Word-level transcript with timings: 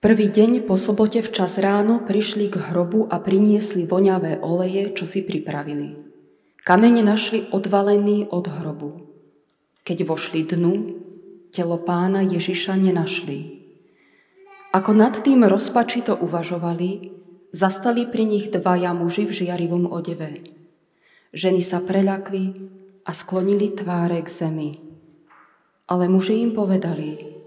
prvý 0.00 0.32
deň 0.32 0.64
po 0.64 0.80
sobote 0.80 1.20
včas 1.20 1.60
ráno 1.60 2.00
prišli 2.08 2.48
k 2.48 2.56
hrobu 2.72 3.04
a 3.04 3.20
priniesli 3.20 3.84
voňavé 3.84 4.40
oleje, 4.40 4.96
čo 4.96 5.04
si 5.04 5.20
pripravili. 5.20 6.00
Kamene 6.64 7.04
našli 7.04 7.52
odvalený 7.52 8.32
od 8.32 8.48
hrobu. 8.48 8.90
Keď 9.84 9.98
vošli 10.08 10.48
dnu, 10.48 10.72
telo 11.52 11.76
pána 11.84 12.24
Ježiša 12.24 12.80
nenašli. 12.80 13.60
Ako 14.72 14.96
nad 14.96 15.20
tým 15.20 15.44
rozpačito 15.44 16.16
uvažovali, 16.16 17.12
zastali 17.52 18.08
pri 18.08 18.24
nich 18.24 18.48
dvaja 18.48 18.96
muži 18.96 19.28
v 19.28 19.36
žiarivom 19.36 19.84
odeve. 19.84 20.46
Ženy 21.36 21.60
sa 21.60 21.82
preľakli 21.82 22.44
a 23.04 23.10
sklonili 23.12 23.76
tváre 23.76 24.22
k 24.24 24.28
zemi. 24.30 24.80
Ale 25.90 26.06
muži 26.06 26.40
im 26.46 26.54
povedali, 26.54 27.39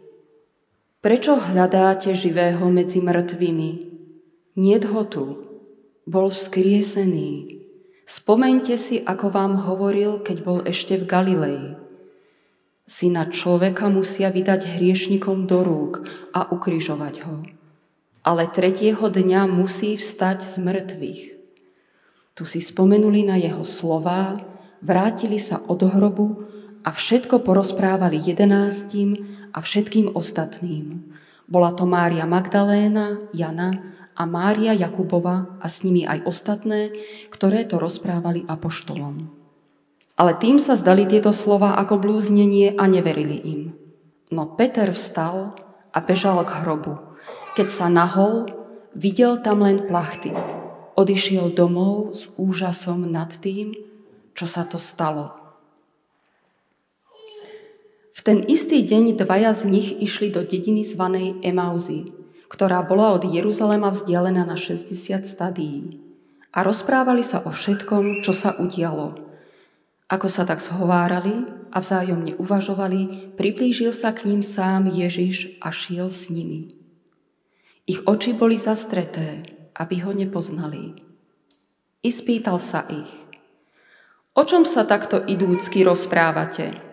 Prečo 1.04 1.36
hľadáte 1.36 2.16
živého 2.16 2.64
medzi 2.72 3.04
mŕtvými? 3.04 3.72
Niet 4.56 4.88
ho 4.88 5.04
tu. 5.04 5.36
Bol 6.08 6.32
vzkriesený. 6.32 7.60
Spomeňte 8.08 8.80
si, 8.80 9.04
ako 9.04 9.28
vám 9.28 9.68
hovoril, 9.68 10.24
keď 10.24 10.38
bol 10.48 10.64
ešte 10.64 10.96
v 10.96 11.04
Galilei. 11.04 11.64
Syna 12.88 13.28
človeka 13.28 13.92
musia 13.92 14.32
vydať 14.32 14.80
hriešnikom 14.80 15.44
do 15.44 15.68
rúk 15.68 16.08
a 16.32 16.48
ukrižovať 16.48 17.16
ho. 17.28 17.52
Ale 18.24 18.48
tretieho 18.48 19.04
dňa 19.04 19.44
musí 19.52 20.00
vstať 20.00 20.40
z 20.40 20.56
mŕtvych. 20.64 21.22
Tu 22.32 22.44
si 22.48 22.64
spomenuli 22.64 23.28
na 23.28 23.36
jeho 23.36 23.68
slová, 23.68 24.40
vrátili 24.80 25.36
sa 25.36 25.60
od 25.68 25.84
hrobu 25.84 26.48
a 26.88 26.96
všetko 26.96 27.44
porozprávali 27.44 28.24
jedenáctim 28.24 29.33
a 29.54 29.62
všetkým 29.62 30.18
ostatným. 30.18 31.14
Bola 31.46 31.78
to 31.78 31.86
Mária 31.86 32.26
Magdaléna, 32.26 33.30
Jana 33.30 33.94
a 34.18 34.26
Mária 34.26 34.74
Jakubova 34.74 35.62
a 35.62 35.70
s 35.70 35.86
nimi 35.86 36.06
aj 36.06 36.26
ostatné, 36.26 36.94
ktoré 37.30 37.70
to 37.70 37.78
rozprávali 37.78 38.42
apoštolom. 38.50 39.30
Ale 40.18 40.38
tým 40.38 40.58
sa 40.58 40.78
zdali 40.78 41.06
tieto 41.10 41.34
slova 41.34 41.78
ako 41.78 42.02
blúznenie 42.02 42.78
a 42.78 42.86
neverili 42.86 43.38
im. 43.46 43.62
No 44.34 44.58
Peter 44.58 44.90
vstal 44.94 45.58
a 45.94 45.98
bežal 46.02 46.42
k 46.46 46.52
hrobu. 46.66 46.98
Keď 47.54 47.68
sa 47.70 47.86
nahol, 47.90 48.50
videl 48.98 49.42
tam 49.42 49.62
len 49.62 49.86
plachty. 49.86 50.34
Odišiel 50.94 51.54
domov 51.54 52.14
s 52.18 52.30
úžasom 52.38 53.10
nad 53.10 53.30
tým, 53.42 53.74
čo 54.34 54.46
sa 54.46 54.66
to 54.66 54.78
stalo 54.78 55.43
v 58.14 58.20
ten 58.22 58.46
istý 58.46 58.86
deň 58.86 59.18
dvaja 59.18 59.58
z 59.58 59.62
nich 59.66 59.90
išli 59.90 60.30
do 60.30 60.46
dediny 60.46 60.86
zvanej 60.86 61.42
Emauzy, 61.42 62.14
ktorá 62.46 62.86
bola 62.86 63.18
od 63.18 63.26
Jeruzalema 63.26 63.90
vzdialená 63.90 64.46
na 64.46 64.54
60 64.54 64.94
stadií. 65.26 65.98
A 66.54 66.62
rozprávali 66.62 67.26
sa 67.26 67.42
o 67.42 67.50
všetkom, 67.50 68.22
čo 68.22 68.30
sa 68.30 68.54
udialo. 68.62 69.18
Ako 70.06 70.30
sa 70.30 70.46
tak 70.46 70.62
zhovárali 70.62 71.50
a 71.74 71.82
vzájomne 71.82 72.38
uvažovali, 72.38 73.34
priblížil 73.34 73.90
sa 73.90 74.14
k 74.14 74.30
ním 74.30 74.46
sám 74.46 74.86
Ježiš 74.86 75.58
a 75.58 75.74
šiel 75.74 76.14
s 76.14 76.30
nimi. 76.30 76.78
Ich 77.90 78.06
oči 78.06 78.38
boli 78.38 78.62
zastreté, 78.62 79.42
aby 79.74 80.06
ho 80.06 80.14
nepoznali. 80.14 81.02
I 82.06 82.10
spýtal 82.14 82.62
sa 82.62 82.86
ich, 82.86 83.10
o 84.38 84.46
čom 84.46 84.62
sa 84.70 84.86
takto 84.86 85.26
idúcky 85.26 85.82
rozprávate? 85.82 86.93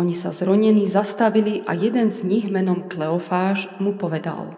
Oni 0.00 0.16
sa 0.16 0.32
zronení 0.32 0.88
zastavili 0.88 1.60
a 1.68 1.76
jeden 1.76 2.08
z 2.08 2.24
nich 2.24 2.48
menom 2.48 2.88
Kleofáš 2.88 3.68
mu 3.84 4.00
povedal 4.00 4.56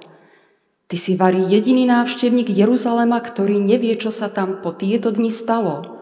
Ty 0.86 0.94
si 0.94 1.18
varí 1.18 1.42
jediný 1.50 1.82
návštevník 1.82 2.46
Jeruzalema, 2.46 3.18
ktorý 3.18 3.58
nevie, 3.58 3.98
čo 3.98 4.14
sa 4.14 4.30
tam 4.30 4.62
po 4.62 4.70
tieto 4.70 5.10
dni 5.10 5.34
stalo. 5.34 5.98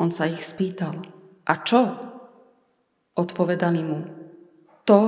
On 0.00 0.08
sa 0.08 0.24
ich 0.24 0.40
spýtal 0.40 1.04
A 1.44 1.52
čo? 1.68 2.00
Odpovedali 3.12 3.84
mu 3.84 4.08
To, 4.88 5.00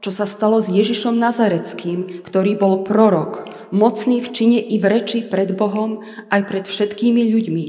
čo 0.00 0.08
sa 0.08 0.24
stalo 0.24 0.56
s 0.56 0.72
Ježišom 0.72 1.12
Nazareckým, 1.12 2.24
ktorý 2.24 2.56
bol 2.56 2.88
prorok, 2.88 3.52
mocný 3.68 4.24
v 4.24 4.32
čine 4.32 4.60
i 4.64 4.80
v 4.80 4.84
reči 4.88 5.28
pred 5.28 5.52
Bohom 5.52 6.00
aj 6.32 6.40
pred 6.48 6.64
všetkými 6.64 7.20
ľuďmi. 7.36 7.66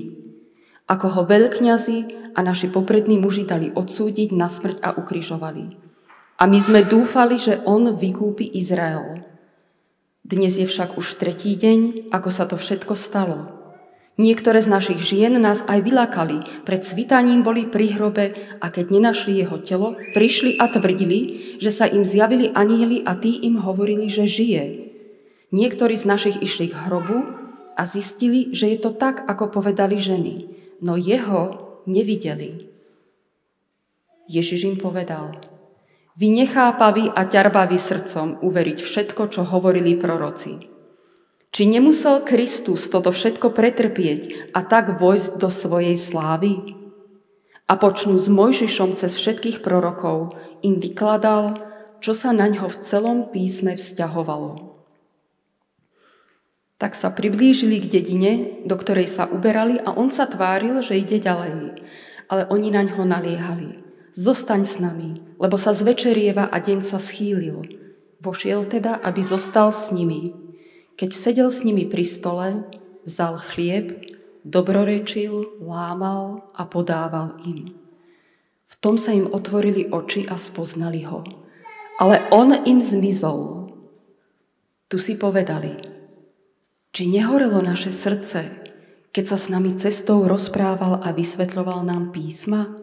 Ako 0.87 1.07
ho 1.11 1.21
veľkňazi 1.27 2.28
a 2.39 2.41
naši 2.41 2.71
poprední 2.71 3.19
muži 3.19 3.43
dali 3.43 3.67
odsúdiť 3.75 4.31
na 4.31 4.47
smrť 4.47 4.79
a 4.79 4.95
ukrižovali. 4.95 5.75
A 6.39 6.47
my 6.47 6.59
sme 6.63 6.87
dúfali, 6.87 7.35
že 7.35 7.59
on 7.67 7.99
vykúpi 7.99 8.47
Izrael. 8.55 9.19
Dnes 10.23 10.55
je 10.55 10.63
však 10.63 10.95
už 10.95 11.19
tretí 11.19 11.59
deň, 11.59 12.07
ako 12.15 12.29
sa 12.31 12.47
to 12.47 12.55
všetko 12.55 12.95
stalo. 12.95 13.59
Niektoré 14.15 14.63
z 14.63 14.71
našich 14.71 14.99
žien 15.03 15.35
nás 15.35 15.63
aj 15.67 15.79
vylakali, 15.83 16.63
pred 16.63 16.83
svitaním 16.83 17.43
boli 17.43 17.67
pri 17.67 17.91
hrobe 17.95 18.35
a 18.63 18.67
keď 18.71 18.87
nenašli 18.87 19.35
jeho 19.35 19.59
telo, 19.59 19.99
prišli 20.15 20.55
a 20.59 20.71
tvrdili, 20.71 21.55
že 21.59 21.71
sa 21.75 21.91
im 21.91 22.07
zjavili 22.07 22.51
anieli 22.55 23.03
a 23.03 23.19
tí 23.19 23.35
im 23.43 23.59
hovorili, 23.59 24.07
že 24.07 24.27
žije. 24.27 24.63
Niektorí 25.51 25.95
z 25.95 26.07
našich 26.07 26.37
išli 26.39 26.71
k 26.71 26.87
hrobu 26.87 27.19
a 27.75 27.83
zistili, 27.83 28.51
že 28.55 28.71
je 28.71 28.79
to 28.79 28.95
tak, 28.95 29.27
ako 29.27 29.59
povedali 29.59 29.99
ženy. 29.99 30.51
No 30.79 30.99
jeho 30.99 31.68
nevideli. 31.89 32.69
Ježiš 34.29 34.69
im 34.69 34.77
povedal, 34.77 35.33
vy 36.13 36.29
nechápaví 36.29 37.09
a 37.09 37.25
ťarbaví 37.25 37.81
srdcom 37.81 38.45
uveriť 38.45 38.77
všetko, 38.85 39.33
čo 39.33 39.41
hovorili 39.41 39.97
proroci. 39.97 40.69
Či 41.49 41.65
nemusel 41.65 42.21
Kristus 42.21 42.85
toto 42.93 43.09
všetko 43.09 43.49
pretrpieť 43.49 44.53
a 44.53 44.61
tak 44.61 45.01
vojsť 45.01 45.41
do 45.41 45.49
svojej 45.49 45.97
slávy? 45.97 46.77
A 47.65 47.73
počnú 47.73 48.21
s 48.21 48.29
Mojžišom 48.29 49.01
cez 49.01 49.17
všetkých 49.17 49.65
prorokov 49.65 50.37
im 50.61 50.77
vykladal, 50.77 51.57
čo 52.05 52.13
sa 52.13 52.29
na 52.35 52.45
ňo 52.45 52.69
v 52.69 52.77
celom 52.85 53.19
písme 53.33 53.73
vzťahovalo. 53.73 54.68
Tak 56.79 56.95
sa 56.95 57.11
priblížili 57.11 57.83
k 57.83 57.91
dedine, 57.91 58.31
do 58.63 58.79
ktorej 58.79 59.11
sa 59.11 59.27
uberali 59.27 59.75
a 59.83 59.91
on 59.91 60.15
sa 60.15 60.31
tváril, 60.31 60.79
že 60.79 60.95
ide 60.95 61.19
ďalej. 61.19 61.75
Ale 62.31 62.47
oni 62.47 62.71
na 62.71 62.87
ňo 62.87 63.03
naliehali. 63.03 63.83
Zostaň 64.15 64.61
s 64.63 64.79
nami, 64.79 65.19
lebo 65.35 65.59
sa 65.59 65.75
zvečerieva 65.75 66.47
a 66.47 66.57
deň 66.63 66.79
sa 66.87 66.95
schýlil. 66.95 67.67
Vošiel 68.23 68.63
teda, 68.63 68.95
aby 68.95 69.19
zostal 69.19 69.75
s 69.75 69.91
nimi. 69.91 70.31
Keď 70.95 71.09
sedel 71.11 71.51
s 71.51 71.67
nimi 71.67 71.83
pri 71.83 72.07
stole, 72.07 72.63
vzal 73.03 73.35
chlieb, 73.51 74.15
dobrorečil, 74.47 75.59
lámal 75.59 76.47
a 76.55 76.63
podával 76.63 77.43
im. 77.43 77.75
V 78.71 78.75
tom 78.79 78.95
sa 78.95 79.11
im 79.11 79.27
otvorili 79.27 79.91
oči 79.91 80.23
a 80.31 80.39
spoznali 80.39 81.03
ho. 81.03 81.27
Ale 81.99 82.23
on 82.31 82.55
im 82.63 82.79
zmizol. 82.79 83.67
Tu 84.87 84.95
si 84.95 85.19
povedali, 85.19 85.98
či 86.89 87.05
nehorelo 87.05 87.61
naše 87.61 87.93
srdce, 87.93 88.65
keď 89.13 89.23
sa 89.25 89.37
s 89.37 89.45
nami 89.49 89.77
cestou 89.77 90.25
rozprával 90.25 91.01
a 91.01 91.13
vysvetľoval 91.13 91.85
nám 91.85 92.13
písma? 92.13 92.73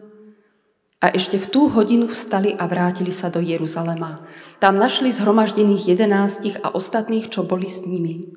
A 0.97 1.13
ešte 1.13 1.37
v 1.37 1.47
tú 1.53 1.61
hodinu 1.69 2.09
vstali 2.09 2.57
a 2.57 2.65
vrátili 2.65 3.13
sa 3.13 3.29
do 3.29 3.37
Jeruzalema. 3.37 4.17
Tam 4.57 4.81
našli 4.81 5.13
zhromaždených 5.13 5.93
jedenástich 5.93 6.57
a 6.57 6.73
ostatných, 6.73 7.29
čo 7.29 7.45
boli 7.45 7.69
s 7.69 7.85
nimi. 7.85 8.33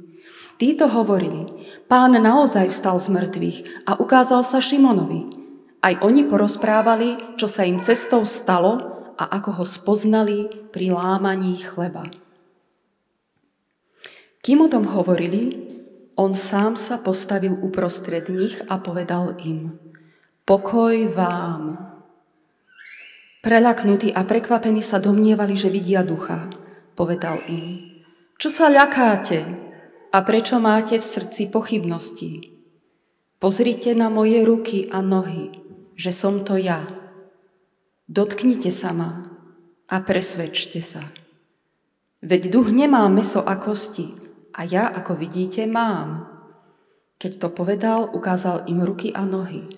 Títo 0.61 0.93
hovorili, 0.93 1.49
pán 1.89 2.13
naozaj 2.13 2.69
vstal 2.69 3.01
z 3.01 3.09
mŕtvych 3.17 3.59
a 3.89 3.97
ukázal 3.97 4.45
sa 4.45 4.61
Šimonovi. 4.61 5.41
Aj 5.81 5.97
oni 6.05 6.29
porozprávali, 6.29 7.41
čo 7.41 7.49
sa 7.49 7.65
im 7.65 7.81
cestou 7.81 8.29
stalo 8.29 8.77
a 9.17 9.25
ako 9.41 9.57
ho 9.57 9.65
spoznali 9.65 10.69
pri 10.69 10.93
lámaní 10.93 11.65
chleba. 11.65 12.13
Kým 14.45 14.65
o 14.65 14.69
tom 14.69 14.85
hovorili, 14.85 15.70
on 16.21 16.37
sám 16.37 16.77
sa 16.77 17.01
postavil 17.01 17.57
uprostred 17.65 18.29
nich 18.29 18.61
a 18.69 18.77
povedal 18.77 19.41
im, 19.41 19.81
pokoj 20.45 21.09
vám. 21.17 21.81
Prelaknutí 23.41 24.13
a 24.13 24.29
prekvapení 24.29 24.85
sa 24.85 25.01
domnievali, 25.01 25.57
že 25.57 25.73
vidia 25.73 26.05
ducha. 26.05 26.53
Povedal 26.93 27.41
im, 27.49 27.81
čo 28.37 28.53
sa 28.53 28.69
ľakáte 28.69 29.41
a 30.13 30.19
prečo 30.21 30.61
máte 30.61 31.01
v 31.01 31.09
srdci 31.09 31.49
pochybnosti? 31.49 32.53
Pozrite 33.41 33.97
na 33.97 34.13
moje 34.13 34.45
ruky 34.45 34.93
a 34.93 35.01
nohy, 35.01 35.57
že 35.97 36.13
som 36.13 36.45
to 36.45 36.61
ja. 36.61 36.85
Dotknite 38.05 38.69
sa 38.69 38.93
ma 38.93 39.25
a 39.89 39.97
presvedčte 40.05 40.85
sa. 40.85 41.01
Veď 42.21 42.53
duch 42.53 42.69
nemá 42.69 43.09
meso 43.09 43.41
a 43.41 43.57
kosti, 43.57 44.30
a 44.55 44.67
ja, 44.67 44.91
ako 44.91 45.15
vidíte, 45.15 45.67
mám. 45.67 46.27
Keď 47.21 47.33
to 47.39 47.49
povedal, 47.53 48.11
ukázal 48.11 48.67
im 48.67 48.81
ruky 48.83 49.13
a 49.13 49.29
nohy. 49.29 49.69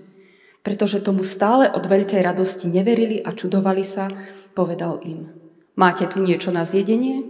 Pretože 0.63 1.03
tomu 1.03 1.27
stále 1.27 1.67
od 1.69 1.83
veľkej 1.85 2.23
radosti 2.23 2.71
neverili 2.71 3.19
a 3.19 3.35
čudovali 3.35 3.83
sa, 3.83 4.07
povedal 4.55 5.03
im, 5.03 5.27
máte 5.75 6.07
tu 6.07 6.23
niečo 6.23 6.55
na 6.55 6.63
zjedenie? 6.63 7.27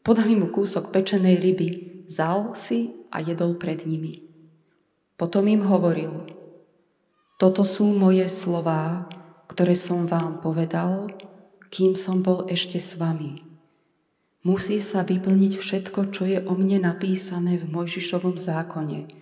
Podali 0.00 0.32
mu 0.32 0.48
kúsok 0.48 0.88
pečenej 0.88 1.36
ryby, 1.36 1.68
vzal 2.08 2.56
si 2.56 2.96
a 3.12 3.20
jedol 3.20 3.60
pred 3.60 3.84
nimi. 3.84 4.24
Potom 5.20 5.44
im 5.44 5.60
hovoril, 5.60 6.24
toto 7.36 7.62
sú 7.62 7.84
moje 7.92 8.26
slová, 8.32 9.06
ktoré 9.52 9.76
som 9.76 10.08
vám 10.08 10.40
povedal, 10.40 11.12
kým 11.68 11.94
som 11.94 12.24
bol 12.24 12.48
ešte 12.48 12.80
s 12.80 12.96
vami. 12.96 13.47
Musí 14.48 14.80
sa 14.80 15.04
vyplniť 15.04 15.60
všetko, 15.60 16.08
čo 16.08 16.24
je 16.24 16.40
o 16.40 16.56
mne 16.56 16.88
napísané 16.88 17.60
v 17.60 17.68
Mojžišovom 17.68 18.40
zákone, 18.40 19.12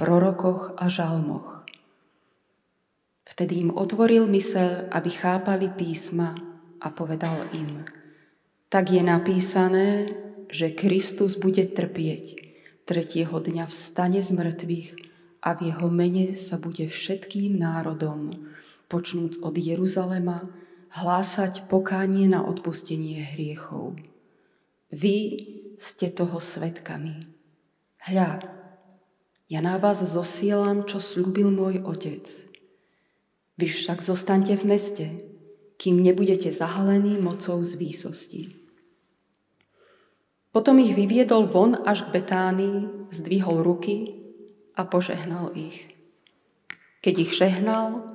prorokoch 0.00 0.72
a 0.80 0.88
žalmoch. 0.88 1.68
Vtedy 3.28 3.60
im 3.60 3.76
otvoril 3.76 4.24
mysel, 4.32 4.88
aby 4.88 5.12
chápali 5.12 5.68
písma 5.68 6.32
a 6.80 6.88
povedal 6.96 7.52
im, 7.52 7.84
tak 8.72 8.88
je 8.88 9.04
napísané, 9.04 10.16
že 10.48 10.72
Kristus 10.72 11.36
bude 11.36 11.68
trpieť, 11.68 12.40
tretieho 12.88 13.36
dňa 13.36 13.68
vstane 13.68 14.24
z 14.24 14.32
mŕtvych 14.32 14.90
a 15.44 15.60
v 15.60 15.76
jeho 15.76 15.92
mene 15.92 16.32
sa 16.40 16.56
bude 16.56 16.88
všetkým 16.88 17.60
národom, 17.60 18.48
počnúc 18.88 19.44
od 19.44 19.60
Jeruzalema, 19.60 20.48
hlásať 20.88 21.68
pokánie 21.68 22.32
na 22.32 22.40
odpustenie 22.48 23.28
hriechov. 23.36 24.09
Vy 24.90 25.16
ste 25.78 26.10
toho 26.10 26.42
svetkami. 26.42 27.30
Hľa, 28.02 28.42
ja 29.46 29.60
na 29.62 29.78
vás 29.78 30.02
zosielam, 30.02 30.82
čo 30.86 30.98
slúbil 30.98 31.50
môj 31.54 31.86
otec. 31.86 32.26
Vy 33.54 33.66
však 33.70 34.02
zostaňte 34.02 34.58
v 34.58 34.64
meste, 34.66 35.06
kým 35.78 36.02
nebudete 36.02 36.50
zahalení 36.50 37.22
mocou 37.22 37.62
z 37.62 37.78
výsosti. 37.78 38.42
Potom 40.50 40.82
ich 40.82 40.98
vyviedol 40.98 41.46
von 41.46 41.78
až 41.86 42.10
k 42.10 42.18
Betánii, 42.18 43.08
zdvihol 43.14 43.62
ruky 43.62 44.18
a 44.74 44.82
požehnal 44.82 45.54
ich. 45.54 45.86
Keď 47.06 47.14
ich 47.14 47.32
žehnal, 47.32 48.10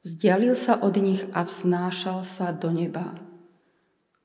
vzdialil 0.00 0.56
sa 0.56 0.80
od 0.80 0.96
nich 0.96 1.22
a 1.36 1.44
vznášal 1.44 2.24
sa 2.24 2.56
do 2.56 2.72
neba. 2.72 3.20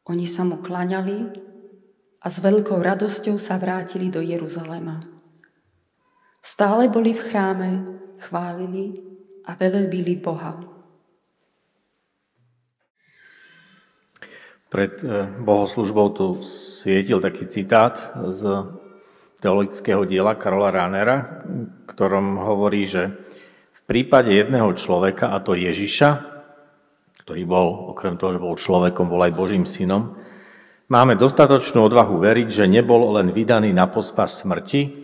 Oni 0.08 0.24
sa 0.24 0.48
mu 0.48 0.64
klaňali 0.64 1.52
a 2.24 2.32
s 2.32 2.40
veľkou 2.40 2.80
radosťou 2.80 3.36
sa 3.36 3.60
vrátili 3.60 4.08
do 4.08 4.24
Jeruzalema. 4.24 5.04
Stále 6.40 6.88
boli 6.88 7.12
v 7.12 7.24
chráme, 7.24 7.72
chválili 8.24 9.04
a 9.44 9.60
velebili 9.60 10.16
Boha. 10.16 10.56
Pred 14.72 14.94
eh, 15.04 15.28
bohoslužbou 15.44 16.08
tu 16.16 16.26
svietil 16.42 17.20
taký 17.20 17.46
citát 17.52 18.16
z 18.32 18.42
teologického 19.44 20.08
diela 20.08 20.40
Karola 20.40 20.72
Ránera, 20.72 21.44
ktorom 21.92 22.40
hovorí, 22.40 22.88
že 22.88 23.12
v 23.76 23.82
prípade 23.84 24.32
jedného 24.32 24.72
človeka, 24.80 25.36
a 25.36 25.44
to 25.44 25.60
Ježiša, 25.60 26.10
ktorý 27.28 27.44
bol, 27.44 27.92
okrem 27.92 28.16
toho, 28.16 28.40
že 28.40 28.44
bol 28.44 28.56
človekom, 28.56 29.12
bol 29.12 29.20
aj 29.20 29.36
Božím 29.36 29.68
synom, 29.68 30.16
máme 30.92 31.16
dostatočnú 31.16 31.84
odvahu 31.88 32.20
veriť, 32.20 32.48
že 32.50 32.66
nebol 32.68 33.16
len 33.16 33.32
vydaný 33.32 33.72
na 33.72 33.88
pospas 33.88 34.44
smrti, 34.44 35.04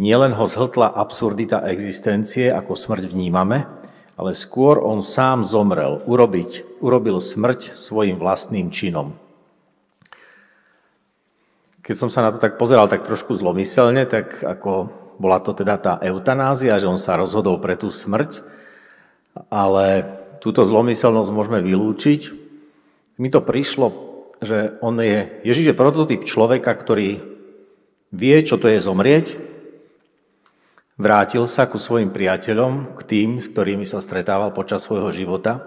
nielen 0.00 0.32
ho 0.32 0.44
zhltla 0.48 0.92
absurdita 0.92 1.68
existencie, 1.68 2.48
ako 2.48 2.72
smrť 2.76 3.12
vnímame, 3.12 3.68
ale 4.16 4.32
skôr 4.36 4.80
on 4.80 5.00
sám 5.00 5.44
zomrel, 5.44 6.00
urobiť, 6.04 6.80
urobil 6.84 7.18
smrť 7.18 7.74
svojim 7.74 8.20
vlastným 8.20 8.68
činom. 8.70 9.16
Keď 11.82 11.96
som 11.98 12.10
sa 12.12 12.22
na 12.22 12.30
to 12.30 12.38
tak 12.38 12.62
pozeral 12.62 12.86
tak 12.86 13.02
trošku 13.02 13.34
zlomyselne, 13.34 14.06
tak 14.06 14.38
ako 14.38 14.86
bola 15.18 15.42
to 15.42 15.50
teda 15.50 15.76
tá 15.82 15.92
eutanázia, 15.98 16.78
že 16.78 16.86
on 16.86 16.98
sa 17.00 17.18
rozhodol 17.18 17.58
pre 17.58 17.74
tú 17.74 17.90
smrť, 17.90 18.42
ale 19.50 20.06
túto 20.38 20.62
zlomyselnosť 20.62 21.30
môžeme 21.34 21.58
vylúčiť. 21.58 22.20
Mi 23.18 23.28
to 23.30 23.42
prišlo, 23.42 24.11
že 24.42 24.76
on 24.82 24.98
je, 24.98 25.42
Ježiš 25.46 25.72
je 25.72 25.78
prototyp 25.78 26.26
človeka, 26.26 26.74
ktorý 26.74 27.22
vie, 28.12 28.36
čo 28.42 28.58
to 28.58 28.68
je 28.68 28.82
zomrieť, 28.82 29.52
Vrátil 31.02 31.50
sa 31.50 31.66
ku 31.66 31.82
svojim 31.82 32.14
priateľom, 32.14 32.94
k 32.94 33.02
tým, 33.02 33.30
s 33.42 33.50
ktorými 33.50 33.82
sa 33.82 33.98
stretával 33.98 34.54
počas 34.54 34.86
svojho 34.86 35.10
života 35.10 35.66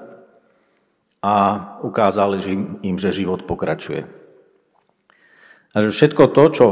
a 1.20 1.36
ukázal 1.84 2.40
im, 2.80 2.96
že 2.96 3.12
život 3.12 3.44
pokračuje. 3.44 4.08
A 5.76 5.84
že 5.84 5.92
všetko 5.92 6.32
to, 6.32 6.44
čo 6.56 6.68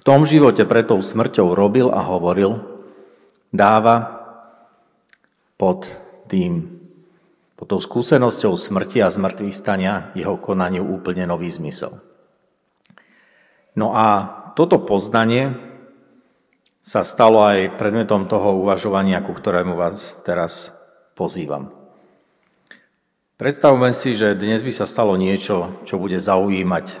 v 0.00 0.02
tom 0.06 0.24
živote 0.24 0.64
pred 0.64 0.88
tou 0.88 1.04
smrťou 1.04 1.52
robil 1.52 1.92
a 1.92 2.00
hovoril, 2.00 2.56
dáva 3.52 4.16
pod 5.60 5.92
tým, 6.24 6.79
pod 7.60 7.76
tou 7.76 7.80
skúsenosťou 7.84 8.56
smrti 8.56 9.04
a 9.04 9.12
zmrtvých 9.12 9.52
stania 9.52 10.08
jeho 10.16 10.40
konaniu 10.40 10.80
úplne 10.80 11.28
nový 11.28 11.52
zmysel. 11.52 12.00
No 13.76 13.92
a 13.92 14.32
toto 14.56 14.80
poznanie 14.80 15.60
sa 16.80 17.04
stalo 17.04 17.44
aj 17.44 17.76
predmetom 17.76 18.24
toho 18.32 18.56
uvažovania, 18.64 19.20
ku 19.20 19.36
ktorému 19.36 19.76
vás 19.76 20.16
teraz 20.24 20.72
pozývam. 21.12 21.68
Predstavme 23.36 23.92
si, 23.92 24.16
že 24.16 24.32
dnes 24.32 24.64
by 24.64 24.72
sa 24.72 24.88
stalo 24.88 25.20
niečo, 25.20 25.84
čo 25.84 26.00
bude 26.00 26.16
zaujímať 26.16 26.96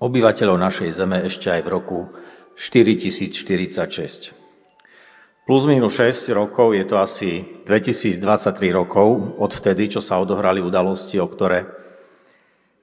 obyvateľov 0.00 0.56
našej 0.56 0.96
Zeme 0.96 1.28
ešte 1.28 1.52
aj 1.52 1.60
v 1.60 1.68
roku 1.68 1.98
4046. 2.56 4.41
Plus 5.42 5.66
minus 5.66 5.98
6 5.98 6.30
rokov 6.38 6.70
je 6.70 6.86
to 6.86 7.02
asi 7.02 7.42
2023 7.66 8.54
rokov 8.70 9.34
od 9.42 9.50
vtedy, 9.50 9.90
čo 9.90 9.98
sa 9.98 10.22
odohrali 10.22 10.62
udalosti, 10.62 11.18
o 11.18 11.26
ktoré 11.26 11.66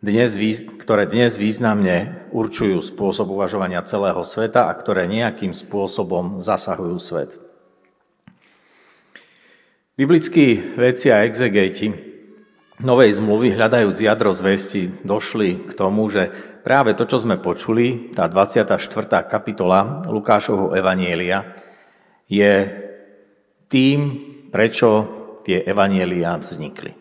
dnes, 0.03 0.35
ktoré 0.75 1.07
dnes 1.07 1.39
významne 1.39 2.27
určujú 2.35 2.83
spôsob 2.83 3.31
uvažovania 3.31 3.79
celého 3.87 4.19
sveta 4.27 4.67
a 4.67 4.75
ktoré 4.75 5.07
nejakým 5.07 5.55
spôsobom 5.55 6.43
zasahujú 6.43 6.99
svet. 6.99 7.39
Biblickí 9.95 10.59
vedci 10.75 11.15
a 11.15 11.23
exegeti 11.23 11.95
novej 12.83 13.23
zmluvy, 13.23 13.55
hľadajúc 13.55 14.03
jadro 14.03 14.35
zvesti, 14.35 14.91
došli 15.03 15.63
k 15.63 15.71
tomu, 15.75 16.11
že 16.11 16.31
práve 16.63 16.91
to, 16.95 17.07
čo 17.07 17.23
sme 17.23 17.39
počuli, 17.39 18.11
tá 18.11 18.27
24. 18.27 18.79
kapitola 19.31 20.07
Lukášovho 20.07 20.75
Evanielia, 20.75 21.68
je 22.29 22.53
tým, 23.67 23.99
prečo 24.53 24.89
tie 25.41 25.65
Evanielia 25.65 26.37
vznikli. 26.37 26.93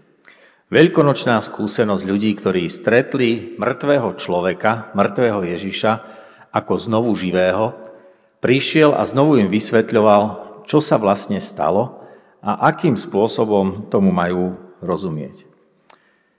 Veľkonočná 0.68 1.40
skúsenosť 1.40 2.04
ľudí, 2.04 2.36
ktorí 2.36 2.68
stretli 2.68 3.56
mŕtvého 3.56 4.16
človeka, 4.20 4.92
mŕtvého 4.92 5.40
Ježiša, 5.56 5.92
ako 6.52 6.72
znovu 6.76 7.12
živého, 7.16 7.72
prišiel 8.44 8.92
a 8.92 9.04
znovu 9.08 9.40
im 9.40 9.48
vysvetľoval, 9.48 10.22
čo 10.68 10.84
sa 10.84 11.00
vlastne 11.00 11.40
stalo 11.40 12.04
a 12.44 12.68
akým 12.68 13.00
spôsobom 13.00 13.88
tomu 13.88 14.12
majú 14.12 14.56
rozumieť. 14.84 15.48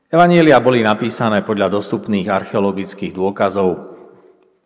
Evanielia 0.09 0.57
boli 0.61 0.81
napísané 0.81 1.45
podľa 1.45 1.81
dostupných 1.81 2.29
archeologických 2.29 3.13
dôkazov 3.13 3.88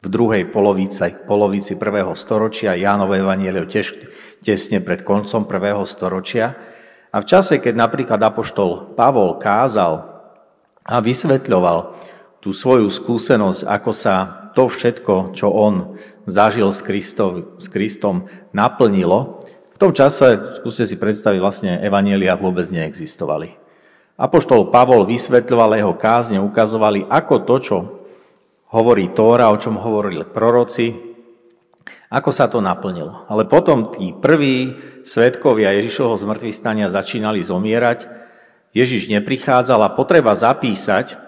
v 0.04 0.08
druhej 0.12 0.52
polovici, 0.52 1.16
polovici 1.24 1.80
prvého 1.80 2.12
storočia, 2.12 2.76
Jánové 2.76 3.24
evanielio 3.24 3.64
tiež 3.64 3.96
tesne 4.44 4.84
pred 4.84 5.08
koncom 5.08 5.48
prvého 5.48 5.88
storočia, 5.88 6.60
a 7.14 7.22
v 7.22 7.30
čase, 7.30 7.62
keď 7.62 7.78
napríklad 7.78 8.18
Apoštol 8.18 8.98
Pavol 8.98 9.38
kázal 9.38 10.02
a 10.82 10.98
vysvetľoval 10.98 11.94
tú 12.42 12.50
svoju 12.52 12.90
skúsenosť, 12.90 13.70
ako 13.70 13.92
sa 13.94 14.16
to 14.58 14.66
všetko, 14.66 15.38
čo 15.38 15.48
on 15.54 15.96
zažil 16.26 16.74
s, 16.74 16.82
Kristov, 16.82 17.62
s 17.62 17.70
Kristom, 17.70 18.28
naplnilo, 18.50 19.46
v 19.74 19.78
tom 19.78 19.94
čase, 19.94 20.58
skúste 20.58 20.90
si 20.90 20.98
predstaviť, 20.98 21.40
vlastne 21.42 21.72
evanielia 21.86 22.34
vôbec 22.34 22.66
neexistovali. 22.74 23.62
Apoštol 24.18 24.74
Pavol 24.74 25.06
vysvetľoval 25.06 25.78
jeho 25.78 25.94
kázne, 25.94 26.42
ukazovali, 26.42 27.06
ako 27.10 27.36
to, 27.46 27.56
čo 27.62 27.78
hovorí 28.74 29.14
Tóra, 29.14 29.54
o 29.54 29.62
čom 29.62 29.78
hovorili 29.78 30.26
proroci, 30.26 31.14
ako 32.10 32.30
sa 32.34 32.50
to 32.50 32.58
naplnilo. 32.58 33.30
Ale 33.30 33.46
potom 33.46 33.94
tí 33.94 34.14
prví 34.14 34.74
svetkovia 35.06 35.78
Ježišovho 35.78 36.18
zmrtvých 36.18 36.58
stania 36.58 36.90
začínali 36.90 37.46
zomierať, 37.46 38.10
Ježiš 38.74 39.10
neprichádzal 39.14 39.86
a 39.86 39.94
potreba 39.94 40.34
zapísať 40.34 41.22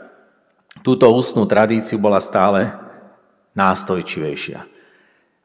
túto 0.81 1.05
ústnú 1.13 1.45
tradíciu 1.45 2.01
bola 2.01 2.17
stále 2.17 2.73
nástojčivejšia. 3.53 4.65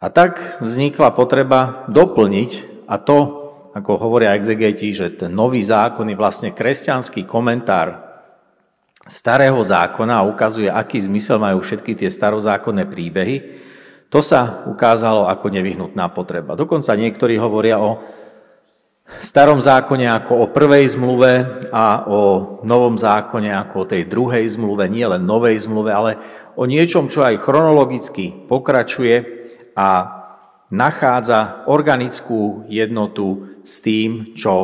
A 0.01 0.07
tak 0.09 0.61
vznikla 0.65 1.13
potreba 1.13 1.85
doplniť, 1.93 2.51
a 2.89 2.97
to, 2.97 3.19
ako 3.77 4.01
hovoria 4.01 4.35
exegeti, 4.35 4.97
že 4.97 5.13
ten 5.13 5.31
nový 5.31 5.61
zákon 5.61 6.09
je 6.09 6.17
vlastne 6.17 6.51
kresťanský 6.57 7.29
komentár 7.29 8.10
starého 9.09 9.57
zákona 9.61 10.21
a 10.21 10.27
ukazuje, 10.29 10.69
aký 10.69 11.01
zmysel 11.01 11.41
majú 11.41 11.65
všetky 11.65 11.97
tie 11.97 12.13
starozákonné 12.13 12.85
príbehy, 12.85 13.37
to 14.11 14.21
sa 14.21 14.67
ukázalo 14.67 15.31
ako 15.31 15.47
nevyhnutná 15.55 16.11
potreba. 16.11 16.59
Dokonca 16.59 16.99
niektorí 16.99 17.39
hovoria 17.39 17.79
o 17.79 18.03
starom 19.23 19.63
zákone 19.63 20.07
ako 20.11 20.33
o 20.35 20.47
prvej 20.51 20.99
zmluve 20.99 21.33
a 21.71 22.07
o 22.11 22.21
novom 22.67 22.99
zákone 22.99 23.55
ako 23.55 23.87
o 23.87 23.89
tej 23.89 24.11
druhej 24.11 24.51
zmluve, 24.59 24.91
nie 24.91 25.07
len 25.07 25.23
novej 25.23 25.63
zmluve, 25.63 25.91
ale 25.95 26.13
o 26.59 26.67
niečom, 26.67 27.07
čo 27.07 27.23
aj 27.23 27.39
chronologicky 27.39 28.35
pokračuje 28.51 29.17
a 29.79 29.89
nachádza 30.75 31.67
organickú 31.71 32.67
jednotu 32.67 33.59
s 33.63 33.79
tým, 33.83 34.35
čo 34.35 34.55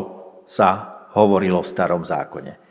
sa 0.47 1.03
hovorilo 1.15 1.63
v 1.63 1.71
starom 1.71 2.03
zákone. 2.03 2.66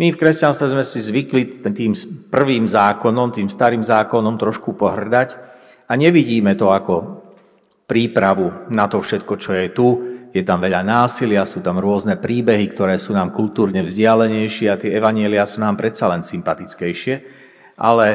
My 0.00 0.08
v 0.08 0.16
kresťanstve 0.16 0.72
sme 0.72 0.80
si 0.80 1.04
zvykli 1.04 1.60
tým 1.60 1.92
prvým 2.32 2.64
zákonom, 2.64 3.36
tým 3.36 3.52
starým 3.52 3.84
zákonom 3.84 4.40
trošku 4.40 4.72
pohrdať 4.72 5.36
a 5.84 5.92
nevidíme 5.92 6.56
to 6.56 6.72
ako 6.72 7.20
prípravu 7.84 8.48
na 8.72 8.88
to 8.88 9.04
všetko, 9.04 9.36
čo 9.36 9.52
je 9.52 9.66
tu, 9.76 9.88
je 10.32 10.40
tam 10.40 10.64
veľa 10.64 10.80
násilia, 10.80 11.44
sú 11.44 11.60
tam 11.60 11.76
rôzne 11.76 12.16
príbehy, 12.16 12.72
ktoré 12.72 12.96
sú 12.96 13.12
nám 13.12 13.28
kultúrne 13.36 13.84
vzdialenejšie 13.84 14.66
a 14.72 14.80
tie 14.80 14.96
evanielia 14.96 15.44
sú 15.44 15.60
nám 15.60 15.76
predsa 15.76 16.08
len 16.08 16.24
sympatickejšie. 16.24 17.14
Ale 17.76 18.06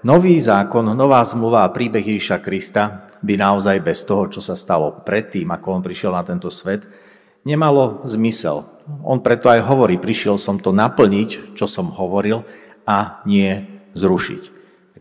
nový 0.00 0.40
zákon, 0.40 0.96
nová 0.96 1.20
zmluva 1.28 1.68
a 1.68 1.74
príbeh 1.74 2.08
Ježiša 2.08 2.40
Krista 2.40 3.10
by 3.20 3.34
naozaj 3.36 3.84
bez 3.84 4.00
toho, 4.08 4.32
čo 4.32 4.40
sa 4.40 4.56
stalo 4.56 5.04
predtým, 5.04 5.52
ako 5.52 5.66
on 5.76 5.82
prišiel 5.84 6.16
na 6.16 6.24
tento 6.24 6.48
svet, 6.48 7.03
nemalo 7.44 8.02
zmysel. 8.08 8.64
On 9.04 9.20
preto 9.20 9.48
aj 9.48 9.64
hovorí, 9.64 9.96
prišiel 9.96 10.36
som 10.36 10.60
to 10.60 10.72
naplniť, 10.72 11.56
čo 11.56 11.64
som 11.64 11.92
hovoril, 11.92 12.44
a 12.84 13.24
nie 13.24 13.64
zrušiť. 13.96 14.42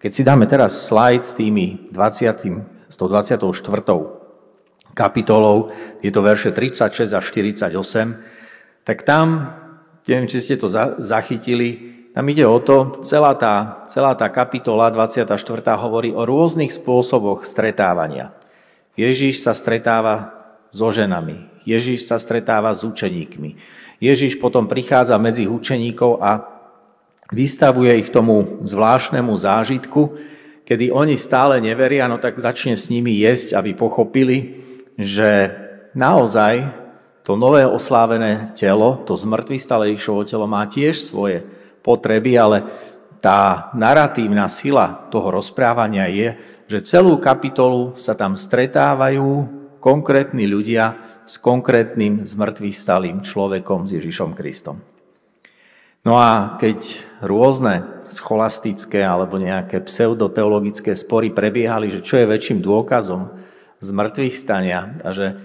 Keď 0.03 0.11
si 0.11 0.27
dáme 0.27 0.43
teraz 0.51 0.91
slajd 0.91 1.21
s 1.23 1.33
tými 1.39 1.87
20, 1.95 2.91
s 2.91 2.95
tou 2.99 3.07
24 3.07 3.39
kapitolou, 4.91 5.71
je 6.03 6.11
to 6.11 6.19
verše 6.19 6.51
36 6.51 7.15
a 7.15 7.23
48, 7.23 8.83
tak 8.83 9.07
tam, 9.07 9.55
neviem, 10.03 10.27
či 10.27 10.43
ste 10.43 10.55
to 10.59 10.67
zachytili, 10.99 11.95
tam 12.11 12.27
ide 12.27 12.43
o 12.43 12.59
to, 12.59 12.99
celá 13.01 13.31
tá, 13.33 13.87
celá 13.87 14.11
tá 14.13 14.27
kapitola 14.27 14.91
24. 14.91 15.39
hovorí 15.79 16.11
o 16.11 16.27
rôznych 16.27 16.75
spôsoboch 16.75 17.47
stretávania. 17.47 18.35
Ježíš 18.99 19.41
sa 19.41 19.55
stretáva 19.55 20.35
so 20.69 20.91
ženami, 20.91 21.47
Ježíš 21.63 22.07
sa 22.07 22.19
stretáva 22.19 22.71
s 22.75 22.83
učeníkmi. 22.83 23.55
Ježíš 24.03 24.35
potom 24.39 24.67
prichádza 24.67 25.15
medzi 25.15 25.47
učeníkov 25.47 26.19
a 26.19 26.43
vystavuje 27.31 28.03
ich 28.03 28.09
tomu 28.11 28.61
zvláštnemu 28.61 29.33
zážitku, 29.33 30.01
kedy 30.63 30.91
oni 30.91 31.15
stále 31.15 31.59
neveria, 31.63 32.07
no 32.07 32.19
tak 32.19 32.39
začne 32.39 32.75
s 32.75 32.87
nimi 32.87 33.15
jesť, 33.19 33.59
aby 33.59 33.75
pochopili, 33.75 34.63
že 34.99 35.51
naozaj 35.95 36.67
to 37.23 37.39
nové 37.39 37.63
oslávené 37.63 38.51
telo, 38.53 38.99
to 39.07 39.15
zmrtvý 39.15 39.55
stále 39.55 39.95
Ježišovo 39.95 40.27
telo 40.27 40.45
má 40.47 40.67
tiež 40.67 40.99
svoje 40.99 41.43
potreby, 41.79 42.35
ale 42.35 42.57
tá 43.23 43.71
naratívna 43.71 44.51
sila 44.51 45.07
toho 45.07 45.31
rozprávania 45.31 46.11
je, 46.11 46.29
že 46.67 46.83
celú 46.83 47.15
kapitolu 47.23 47.95
sa 47.95 48.11
tam 48.11 48.35
stretávajú 48.35 49.47
konkrétni 49.79 50.43
ľudia 50.43 51.12
s 51.23 51.39
konkrétnym 51.39 52.27
zmrtvý 52.27 52.71
človekom, 53.23 53.87
s 53.87 53.95
Ježišom 53.95 54.35
Kristom. 54.35 54.83
No 56.03 56.19
a 56.19 56.59
keď 56.59 56.99
rôzne 57.23 58.03
scholastické 58.11 58.99
alebo 59.07 59.39
nejaké 59.39 59.79
pseudoteologické 59.79 60.99
spory 60.99 61.31
prebiehali, 61.31 61.87
že 61.87 62.03
čo 62.03 62.19
je 62.19 62.27
väčším 62.27 62.59
dôkazom 62.59 63.31
z 63.79 63.89
stania 64.35 64.99
a 64.99 65.15
že 65.15 65.39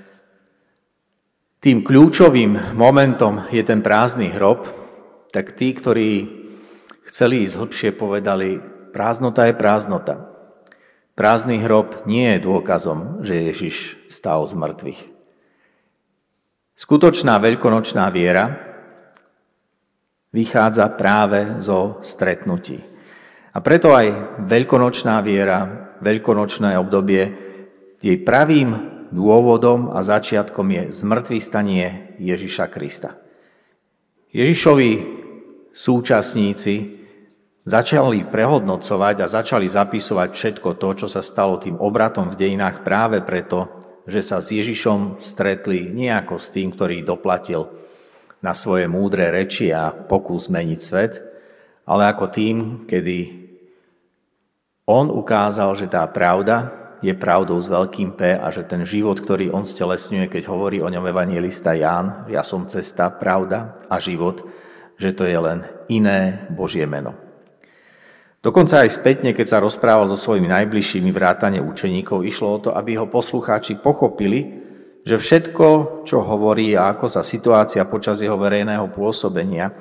tým 1.63 1.87
kľúčovým 1.87 2.75
momentom 2.75 3.47
je 3.51 3.63
ten 3.63 3.83
prázdny 3.83 4.31
hrob, 4.35 4.67
tak 5.31 5.59
tí, 5.59 5.75
ktorí 5.75 6.11
chceli 7.07 7.47
ísť 7.47 7.55
hlbšie, 7.59 7.91
povedali, 7.95 8.63
prázdnota 8.95 9.47
je 9.51 9.55
prázdnota. 9.59 10.15
Prázdny 11.19 11.59
hrob 11.59 12.07
nie 12.07 12.35
je 12.35 12.47
dôkazom, 12.47 13.27
že 13.27 13.51
Ježiš 13.51 13.99
stal 14.07 14.47
z 14.47 14.55
mŕtvych. 14.55 15.18
Skutočná 16.79 17.43
veľkonočná 17.43 18.07
viera 18.15 18.55
vychádza 20.31 20.87
práve 20.95 21.59
zo 21.59 21.99
stretnutí. 22.07 22.79
A 23.51 23.59
preto 23.59 23.99
aj 23.99 24.39
veľkonočná 24.47 25.19
viera, 25.27 25.91
veľkonočné 25.99 26.79
obdobie 26.79 27.23
jej 27.99 28.15
pravým 28.23 28.95
dôvodom 29.11 29.91
a 29.91 30.07
začiatkom 30.07 30.71
je 30.71 30.83
zmrtvý 31.03 31.43
stanie 31.43 32.15
Ježiša 32.23 32.71
Krista. 32.71 33.19
Ježišovi 34.31 34.91
súčasníci 35.75 36.75
začali 37.67 38.23
prehodnocovať 38.23 39.17
a 39.19 39.27
začali 39.27 39.67
zapisovať 39.67 40.29
všetko 40.31 40.79
to, 40.79 40.89
čo 40.95 41.07
sa 41.11 41.27
stalo 41.27 41.59
tým 41.59 41.75
obratom 41.83 42.31
v 42.31 42.39
dejinách 42.39 42.87
práve 42.87 43.19
preto, 43.27 43.78
že 44.09 44.25
sa 44.25 44.41
s 44.41 44.51
Ježišom 44.57 45.21
stretli 45.21 45.93
nejako 45.93 46.41
s 46.41 46.49
tým, 46.49 46.73
ktorý 46.73 47.05
doplatil 47.05 47.69
na 48.41 48.57
svoje 48.57 48.89
múdre 48.89 49.29
reči 49.29 49.69
a 49.69 49.93
pokus 49.93 50.49
zmeniť 50.49 50.81
svet, 50.81 51.15
ale 51.85 52.09
ako 52.09 52.25
tým, 52.33 52.57
kedy 52.89 53.19
on 54.89 55.13
ukázal, 55.13 55.77
že 55.77 55.93
tá 55.93 56.09
pravda, 56.09 56.79
je 56.99 57.15
pravdou 57.15 57.61
s 57.63 57.71
veľkým 57.71 58.19
P 58.19 58.35
a 58.35 58.51
že 58.51 58.67
ten 58.67 58.83
život, 58.83 59.23
ktorý 59.23 59.55
on 59.55 59.63
stelesňuje, 59.63 60.27
keď 60.27 60.51
hovorí 60.51 60.83
o 60.83 60.91
ňom 60.91 61.07
evangelista 61.07 61.77
Ján, 61.77 62.27
ja 62.27 62.43
som 62.43 62.67
cesta, 62.67 63.07
pravda 63.13 63.87
a 63.87 64.03
život, 64.03 64.43
že 64.99 65.15
to 65.15 65.23
je 65.23 65.39
len 65.39 65.63
iné 65.87 66.51
Božie 66.51 66.83
meno. 66.91 67.28
Dokonca 68.39 68.87
aj 68.87 68.95
spätne, 68.95 69.35
keď 69.35 69.47
sa 69.51 69.59
rozprával 69.59 70.07
so 70.07 70.15
svojimi 70.15 70.47
najbližšími 70.47 71.11
vrátane 71.11 71.59
učeníkov, 71.59 72.23
išlo 72.23 72.49
o 72.55 72.63
to, 72.63 72.71
aby 72.71 72.95
ho 72.95 73.11
poslucháči 73.11 73.83
pochopili, 73.83 74.63
že 75.03 75.19
všetko, 75.19 76.03
čo 76.07 76.23
hovorí 76.23 76.79
a 76.79 76.95
ako 76.95 77.07
sa 77.11 77.27
situácia 77.27 77.83
počas 77.91 78.23
jeho 78.23 78.39
verejného 78.39 78.95
pôsobenia 78.95 79.75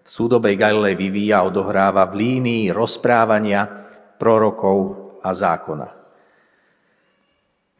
v 0.00 0.08
súdobej 0.08 0.58
Galilei 0.58 0.98
vyvíja, 0.98 1.46
odohráva 1.46 2.08
v 2.10 2.18
línii 2.18 2.74
rozprávania 2.74 3.68
prorokov 4.18 4.78
a 5.22 5.30
zákona. 5.30 5.88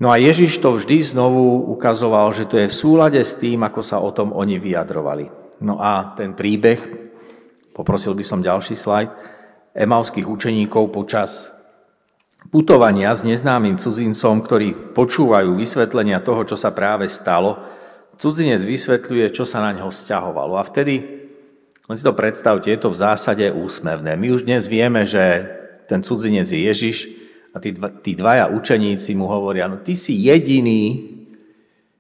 No 0.00 0.08
a 0.08 0.16
Ježiš 0.16 0.62
to 0.62 0.78
vždy 0.78 1.10
znovu 1.10 1.74
ukazoval, 1.74 2.32
že 2.32 2.46
to 2.46 2.56
je 2.56 2.70
v 2.70 2.78
súlade 2.78 3.20
s 3.20 3.34
tým, 3.36 3.66
ako 3.66 3.80
sa 3.82 3.98
o 4.00 4.14
tom 4.14 4.30
oni 4.32 4.56
vyjadrovali. 4.62 5.26
No 5.60 5.76
a 5.76 6.16
ten 6.16 6.32
príbeh, 6.32 6.80
poprosil 7.76 8.16
by 8.16 8.24
som 8.24 8.40
ďalší 8.40 8.78
slajd, 8.78 9.39
emalských 9.74 10.26
učeníkov 10.26 10.90
počas 10.90 11.50
putovania 12.48 13.12
s 13.12 13.22
neznámym 13.22 13.76
cudzincom, 13.76 14.40
ktorí 14.42 14.96
počúvajú 14.96 15.54
vysvetlenia 15.54 16.24
toho, 16.24 16.42
čo 16.48 16.56
sa 16.56 16.72
práve 16.72 17.06
stalo, 17.06 17.60
cudzinec 18.16 18.64
vysvetľuje, 18.64 19.32
čo 19.32 19.44
sa 19.44 19.60
na 19.60 19.76
neho 19.76 19.92
vzťahovalo. 19.92 20.56
A 20.56 20.64
vtedy, 20.64 21.00
len 21.86 21.96
si 21.96 22.04
to 22.04 22.16
predstavte, 22.16 22.72
je 22.72 22.80
to 22.80 22.90
v 22.92 23.00
zásade 23.00 23.46
úsmevné. 23.52 24.16
My 24.16 24.32
už 24.32 24.48
dnes 24.48 24.66
vieme, 24.66 25.04
že 25.04 25.46
ten 25.86 26.00
cudzinec 26.00 26.48
je 26.48 26.60
Ježiš, 26.64 26.98
a 27.50 27.58
tí, 27.58 27.74
dva, 27.74 27.90
tí 27.90 28.14
dvaja 28.14 28.46
učeníci 28.46 29.10
mu 29.18 29.26
hovoria, 29.26 29.66
no 29.66 29.82
ty 29.82 29.98
si 29.98 30.14
jediný, 30.14 31.02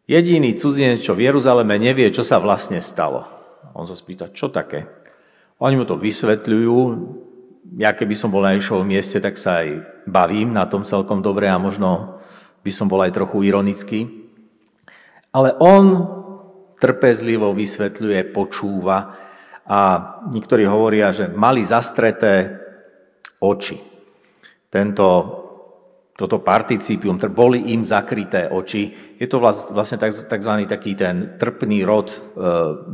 jediný 0.06 0.54
cudzinec, 0.54 1.02
čo 1.02 1.18
v 1.18 1.26
Jeruzaleme 1.26 1.74
nevie, 1.74 2.06
čo 2.14 2.22
sa 2.22 2.38
vlastne 2.38 2.78
stalo. 2.78 3.26
On 3.74 3.82
sa 3.82 3.98
spýta, 3.98 4.30
čo 4.30 4.50
také? 4.50 4.86
Oni 5.58 5.74
mu 5.74 5.84
to 5.84 5.98
vysvetľujú, 5.98 6.76
ja 7.76 7.94
keby 7.94 8.14
som 8.16 8.32
bol 8.32 8.42
na 8.42 8.56
Ježišovom 8.56 8.86
mieste, 8.86 9.20
tak 9.22 9.36
sa 9.36 9.62
aj 9.62 9.68
bavím 10.08 10.50
na 10.56 10.66
tom 10.66 10.82
celkom 10.82 11.22
dobre 11.22 11.46
a 11.46 11.60
možno 11.60 12.18
by 12.60 12.70
som 12.72 12.88
bol 12.90 13.00
aj 13.00 13.14
trochu 13.14 13.46
ironický. 13.46 14.00
Ale 15.30 15.54
on 15.62 16.18
trpezlivo 16.80 17.52
vysvetľuje, 17.54 18.34
počúva 18.34 19.14
a 19.68 19.80
niektorí 20.32 20.66
hovoria, 20.66 21.14
že 21.14 21.30
mali 21.30 21.62
zastreté 21.62 22.58
oči. 23.38 23.78
Tento 24.66 25.06
toto 26.20 26.44
participium, 26.44 27.16
boli 27.32 27.72
im 27.72 27.80
zakryté 27.80 28.44
oči. 28.52 29.16
Je 29.16 29.24
to 29.24 29.40
vlastne 29.40 29.96
tzv. 29.96 30.52
taký 30.68 30.92
ten 30.92 31.40
trpný 31.40 31.80
rod 31.80 32.12
e, 32.12 32.18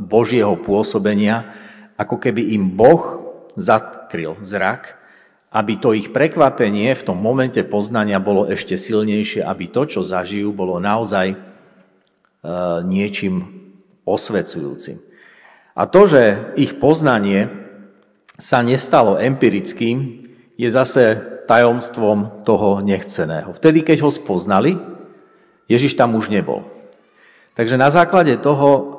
Božieho 0.07 0.55
pôsobenia, 0.63 1.43
ako 1.99 2.23
keby 2.23 2.55
im 2.55 2.79
Boh 2.79 3.26
zakryl 3.57 4.37
zrak, 4.45 4.97
aby 5.51 5.81
to 5.81 5.97
ich 5.97 6.13
prekvapenie 6.13 6.93
v 6.93 7.03
tom 7.07 7.17
momente 7.17 7.65
poznania 7.65 8.21
bolo 8.21 8.45
ešte 8.45 8.77
silnejšie, 8.77 9.41
aby 9.41 9.73
to, 9.73 9.89
čo 9.89 10.01
zažijú, 10.05 10.53
bolo 10.53 10.77
naozaj 10.77 11.33
e, 11.33 11.37
niečím 12.85 13.49
osvecujúcim. 14.05 15.01
A 15.77 15.89
to, 15.89 16.09
že 16.09 16.53
ich 16.61 16.77
poznanie 16.77 17.49
sa 18.37 18.61
nestalo 18.61 19.17
empirickým, 19.17 20.29
je 20.57 20.69
zase 20.73 21.21
tajomstvom 21.45 22.45
toho 22.49 22.81
nechceného. 22.81 23.53
Vtedy, 23.53 23.85
keď 23.85 24.09
ho 24.09 24.11
spoznali, 24.13 24.77
Ježiš 25.69 25.97
tam 25.97 26.17
už 26.17 26.33
nebol. 26.33 26.65
Takže 27.57 27.77
na 27.81 27.89
základe 27.89 28.37
toho, 28.41 28.97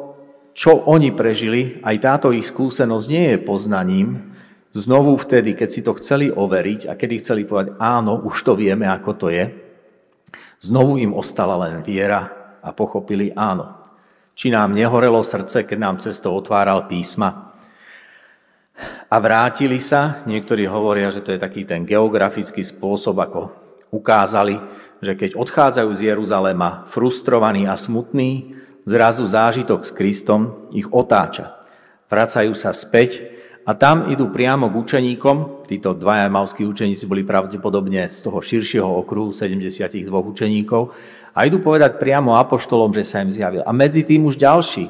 čo 0.58 0.82
oni 0.90 1.14
prežili, 1.14 1.78
aj 1.86 1.96
táto 2.02 2.28
ich 2.34 2.50
skúsenosť 2.50 3.08
nie 3.10 3.26
je 3.34 3.38
poznaním, 3.38 4.37
znovu 4.74 5.16
vtedy, 5.16 5.54
keď 5.56 5.70
si 5.70 5.82
to 5.86 5.96
chceli 6.00 6.32
overiť 6.32 6.92
a 6.92 6.98
kedy 6.98 7.24
chceli 7.24 7.44
povedať, 7.48 7.80
áno, 7.80 8.20
už 8.24 8.44
to 8.44 8.54
vieme, 8.58 8.88
ako 8.88 9.12
to 9.16 9.28
je, 9.32 9.48
znovu 10.64 10.98
im 10.98 11.14
ostala 11.14 11.56
len 11.68 11.86
viera 11.86 12.56
a 12.60 12.74
pochopili, 12.74 13.32
áno. 13.36 13.78
Či 14.38 14.54
nám 14.54 14.74
nehorelo 14.74 15.24
srdce, 15.26 15.66
keď 15.66 15.78
nám 15.82 15.96
cesto 15.98 16.30
otváral 16.30 16.86
písma, 16.86 17.48
a 19.08 19.16
vrátili 19.18 19.80
sa. 19.82 20.22
Niektorí 20.28 20.68
hovoria, 20.70 21.10
že 21.10 21.24
to 21.24 21.34
je 21.34 21.40
taký 21.42 21.66
ten 21.66 21.88
geografický 21.88 22.62
spôsob, 22.62 23.18
ako 23.18 23.42
ukázali, 23.90 24.60
že 25.00 25.16
keď 25.16 25.40
odchádzajú 25.40 25.90
z 25.96 26.02
Jeruzalema 26.14 26.86
frustrovaní 26.92 27.66
a 27.66 27.80
smutní, 27.80 28.60
zrazu 28.84 29.24
zážitok 29.24 29.88
s 29.88 29.92
Kristom 29.96 30.70
ich 30.76 30.88
otáča. 30.92 31.58
Vracajú 32.08 32.56
sa 32.56 32.72
späť 32.72 33.37
a 33.68 33.76
tam 33.76 34.08
idú 34.08 34.32
priamo 34.32 34.72
k 34.72 34.80
učeníkom. 34.80 35.68
Títo 35.68 35.92
dvaja 35.92 36.32
malskí 36.32 36.64
učeníci 36.64 37.04
boli 37.04 37.28
pravdepodobne 37.28 38.08
z 38.08 38.18
toho 38.24 38.40
širšieho 38.40 38.88
okruhu 38.88 39.36
72 39.36 40.08
učeníkov 40.08 40.96
a 41.36 41.44
idú 41.44 41.60
povedať 41.60 42.00
priamo 42.00 42.40
apoštolom, 42.40 42.96
že 42.96 43.04
sa 43.04 43.20
im 43.20 43.28
zjavil. 43.28 43.68
A 43.68 43.76
medzi 43.76 44.08
tým 44.08 44.24
už 44.24 44.40
ďalší 44.40 44.88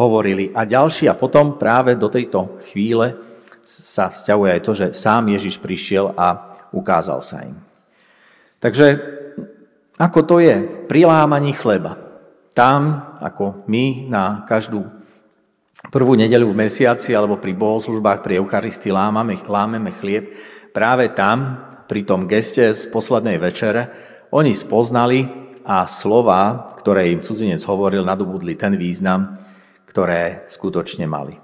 hovorili 0.00 0.48
a 0.56 0.64
ďalší 0.64 1.12
a 1.12 1.14
potom 1.14 1.60
práve 1.60 1.92
do 1.92 2.08
tejto 2.08 2.56
chvíle 2.72 3.20
sa 3.60 4.08
vzťahuje 4.08 4.50
aj 4.56 4.62
to, 4.64 4.72
že 4.72 4.86
sám 4.96 5.28
Ježiš 5.36 5.60
prišiel 5.60 6.16
a 6.16 6.56
ukázal 6.72 7.20
sa 7.20 7.44
im. 7.44 7.60
Takže 8.64 8.96
ako 10.00 10.20
to 10.24 10.36
je 10.40 10.56
pri 10.88 11.04
lámaní 11.04 11.52
chleba? 11.52 12.00
Tam, 12.56 13.12
ako 13.20 13.68
my 13.68 14.08
na 14.08 14.48
každú 14.48 14.95
prvú 15.90 16.18
nedeľu 16.18 16.52
v 16.52 16.60
mesiaci 16.66 17.14
alebo 17.14 17.38
pri 17.38 17.54
bohoslužbách, 17.54 18.22
pri 18.22 18.42
Eucharistii 18.42 18.90
lámame, 18.90 19.38
lámeme 19.46 19.94
chlieb, 19.96 20.34
práve 20.74 21.12
tam, 21.14 21.62
pri 21.86 22.02
tom 22.02 22.26
geste 22.26 22.66
z 22.74 22.82
poslednej 22.90 23.38
večere, 23.38 23.88
oni 24.34 24.52
spoznali 24.52 25.24
a 25.66 25.86
slova, 25.86 26.74
ktoré 26.78 27.10
im 27.10 27.22
cudzinec 27.22 27.62
hovoril, 27.66 28.06
nadobudli 28.06 28.58
ten 28.58 28.74
význam, 28.74 29.34
ktoré 29.86 30.46
skutočne 30.50 31.06
mali. 31.08 31.34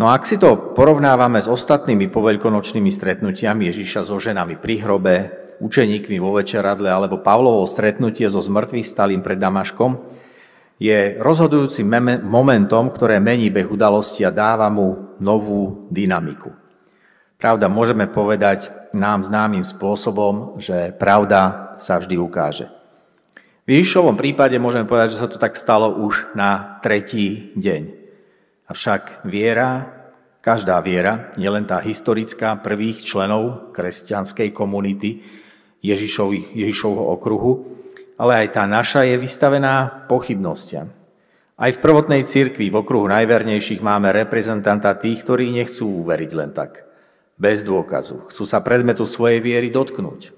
No 0.00 0.08
a 0.08 0.16
ak 0.16 0.24
si 0.24 0.40
to 0.40 0.72
porovnávame 0.72 1.38
s 1.38 1.46
ostatnými 1.46 2.08
poveľkonočnými 2.08 2.88
stretnutiami 2.88 3.68
Ježiša 3.68 4.08
so 4.08 4.16
ženami 4.16 4.56
pri 4.58 4.80
hrobe, 4.82 5.16
učeníkmi 5.62 6.18
vo 6.18 6.34
večeradle 6.34 6.90
alebo 6.90 7.22
Pavlovo 7.22 7.62
stretnutie 7.68 8.26
so 8.26 8.42
zmrtvých 8.42 8.88
stalým 8.88 9.22
pred 9.22 9.38
Damaškom, 9.38 9.92
je 10.80 11.16
rozhodujúcim 11.20 11.88
momentom, 12.22 12.88
ktoré 12.90 13.18
mení 13.18 13.52
beh 13.52 13.68
udalosti 13.68 14.24
a 14.24 14.34
dáva 14.34 14.70
mu 14.72 15.16
novú 15.22 15.88
dynamiku. 15.92 16.50
Pravda, 17.38 17.66
môžeme 17.66 18.06
povedať 18.06 18.70
nám 18.94 19.26
známym 19.26 19.66
spôsobom, 19.66 20.62
že 20.62 20.94
pravda 20.94 21.74
sa 21.74 21.98
vždy 21.98 22.14
ukáže. 22.20 22.70
V 23.62 23.78
Ježišovom 23.78 24.18
prípade 24.18 24.58
môžeme 24.58 24.86
povedať, 24.86 25.14
že 25.14 25.20
sa 25.22 25.30
to 25.30 25.38
tak 25.38 25.54
stalo 25.54 25.90
už 26.02 26.34
na 26.34 26.78
tretí 26.82 27.54
deň. 27.54 27.82
Avšak 28.66 29.26
viera, 29.26 29.86
každá 30.42 30.82
viera, 30.82 31.30
nielen 31.38 31.66
tá 31.66 31.78
historická 31.78 32.58
prvých 32.58 33.06
členov 33.06 33.70
kresťanskej 33.70 34.50
komunity 34.50 35.22
Ježišovho 35.82 37.04
okruhu, 37.14 37.81
ale 38.22 38.46
aj 38.46 38.54
tá 38.54 38.70
naša 38.70 39.02
je 39.02 39.18
vystavená 39.18 40.06
pochybnostiam. 40.06 40.94
Aj 41.58 41.70
v 41.74 41.82
prvotnej 41.82 42.22
cirkvi 42.22 42.70
v 42.70 42.78
okruhu 42.78 43.10
najvernejších 43.10 43.82
máme 43.82 44.14
reprezentanta 44.14 44.94
tých, 44.94 45.26
ktorí 45.26 45.50
nechcú 45.50 46.06
uveriť 46.06 46.30
len 46.30 46.54
tak, 46.54 46.86
bez 47.34 47.66
dôkazu. 47.66 48.30
Chcú 48.30 48.44
sa 48.46 48.62
predmetu 48.62 49.02
svojej 49.02 49.42
viery 49.42 49.74
dotknúť. 49.74 50.30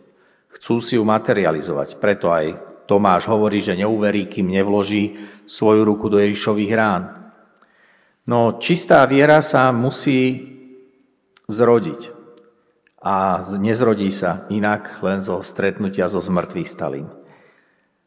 Chcú 0.56 0.80
si 0.80 0.96
ju 0.96 1.04
materializovať. 1.04 2.00
Preto 2.00 2.32
aj 2.32 2.56
Tomáš 2.88 3.28
hovorí, 3.28 3.60
že 3.60 3.76
neuverí, 3.76 4.32
kým 4.32 4.48
nevloží 4.48 5.20
svoju 5.44 5.84
ruku 5.84 6.08
do 6.08 6.16
Ježišových 6.16 6.72
rán. 6.72 7.02
No 8.24 8.56
čistá 8.64 9.04
viera 9.04 9.44
sa 9.44 9.68
musí 9.76 10.40
zrodiť. 11.52 12.16
A 13.04 13.44
nezrodí 13.60 14.08
sa 14.08 14.48
inak 14.48 15.04
len 15.04 15.20
zo 15.20 15.44
stretnutia 15.44 16.08
so 16.08 16.24
zmrtvých 16.24 16.68
stalým. 16.72 17.23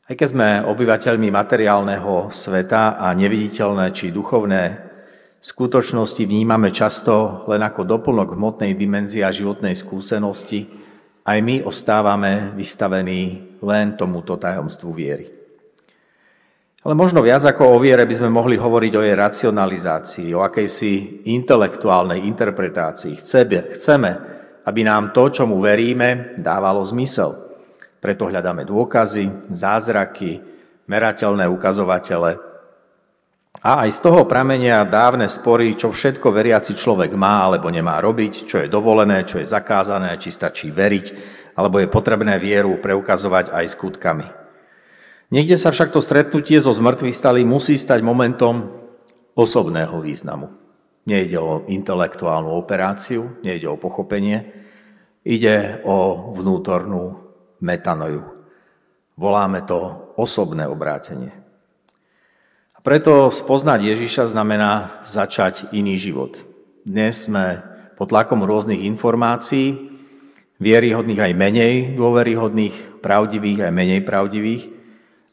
Aj 0.07 0.15
keď 0.15 0.27
sme 0.31 0.49
obyvateľmi 0.63 1.27
materiálneho 1.27 2.31
sveta 2.31 2.95
a 2.95 3.11
neviditeľné 3.11 3.91
či 3.91 4.15
duchovné 4.15 4.63
skutočnosti 5.43 6.23
vnímame 6.23 6.71
často 6.71 7.43
len 7.51 7.59
ako 7.59 7.83
doplnok 7.83 8.31
hmotnej 8.31 8.71
dimenzie 8.79 9.27
a 9.27 9.35
životnej 9.35 9.75
skúsenosti, 9.75 10.63
aj 11.27 11.37
my 11.43 11.55
ostávame 11.67 12.55
vystavení 12.55 13.59
len 13.59 13.99
tomuto 13.99 14.39
tajomstvu 14.39 14.89
viery. 14.95 15.27
Ale 16.87 16.95
možno 16.95 17.19
viac 17.19 17.43
ako 17.43 17.75
o 17.75 17.77
viere 17.83 18.07
by 18.07 18.15
sme 18.15 18.31
mohli 18.31 18.55
hovoriť 18.55 18.93
o 18.95 19.03
jej 19.03 19.11
racionalizácii, 19.11 20.31
o 20.31 20.39
akejsi 20.39 21.27
intelektuálnej 21.27 22.23
interpretácii. 22.23 23.19
Chceme, 23.19 24.11
aby 24.63 24.81
nám 24.87 25.11
to, 25.11 25.27
čomu 25.27 25.59
veríme, 25.59 26.39
dávalo 26.39 26.79
zmysel. 26.79 27.46
Preto 27.97 28.29
hľadáme 28.29 28.61
dôkazy, 28.63 29.49
zázraky, 29.49 30.41
merateľné 30.85 31.49
ukazovatele. 31.49 32.37
A 33.57 33.83
aj 33.85 33.89
z 33.89 33.99
toho 34.05 34.29
pramenia 34.29 34.85
dávne 34.85 35.25
spory, 35.25 35.73
čo 35.73 35.89
všetko 35.89 36.29
veriaci 36.29 36.77
človek 36.77 37.17
má 37.17 37.49
alebo 37.49 37.73
nemá 37.73 37.97
robiť, 37.97 38.45
čo 38.45 38.61
je 38.61 38.69
dovolené, 38.69 39.25
čo 39.25 39.41
je 39.41 39.49
zakázané, 39.49 40.13
či 40.21 40.29
stačí 40.29 40.69
veriť, 40.69 41.05
alebo 41.57 41.81
je 41.81 41.89
potrebné 41.89 42.37
vieru 42.37 42.77
preukazovať 42.77 43.49
aj 43.49 43.65
skutkami. 43.73 44.27
Niekde 45.33 45.57
sa 45.57 45.73
však 45.73 45.91
to 45.91 45.99
stretnutie 45.99 46.61
so 46.61 46.71
zmrtvých 46.71 47.17
stali 47.17 47.41
musí 47.43 47.75
stať 47.75 47.99
momentom 48.05 48.71
osobného 49.33 49.99
významu. 49.99 50.47
Nejde 51.09 51.37
o 51.41 51.65
intelektuálnu 51.67 52.53
operáciu, 52.53 53.41
nejde 53.41 53.67
o 53.67 53.75
pochopenie, 53.75 54.47
ide 55.25 55.81
o 55.83 56.31
vnútornú 56.37 57.26
metanoju. 57.63 58.23
Voláme 59.17 59.65
to 59.65 60.13
osobné 60.13 60.69
obrátenie. 60.69 61.33
A 62.77 62.79
preto 62.85 63.33
spoznať 63.33 63.97
Ježiša 63.97 64.29
znamená 64.29 65.01
začať 65.01 65.73
iný 65.73 65.97
život. 65.97 66.37
Dnes 66.85 67.25
sme 67.25 67.65
pod 67.97 68.13
tlakom 68.13 68.45
rôznych 68.45 68.85
informácií, 68.85 69.89
vieryhodných 70.61 71.21
aj 71.21 71.33
menej 71.33 71.73
dôveryhodných, 71.97 73.01
pravdivých 73.01 73.69
aj 73.69 73.73
menej 73.73 74.01
pravdivých. 74.05 74.63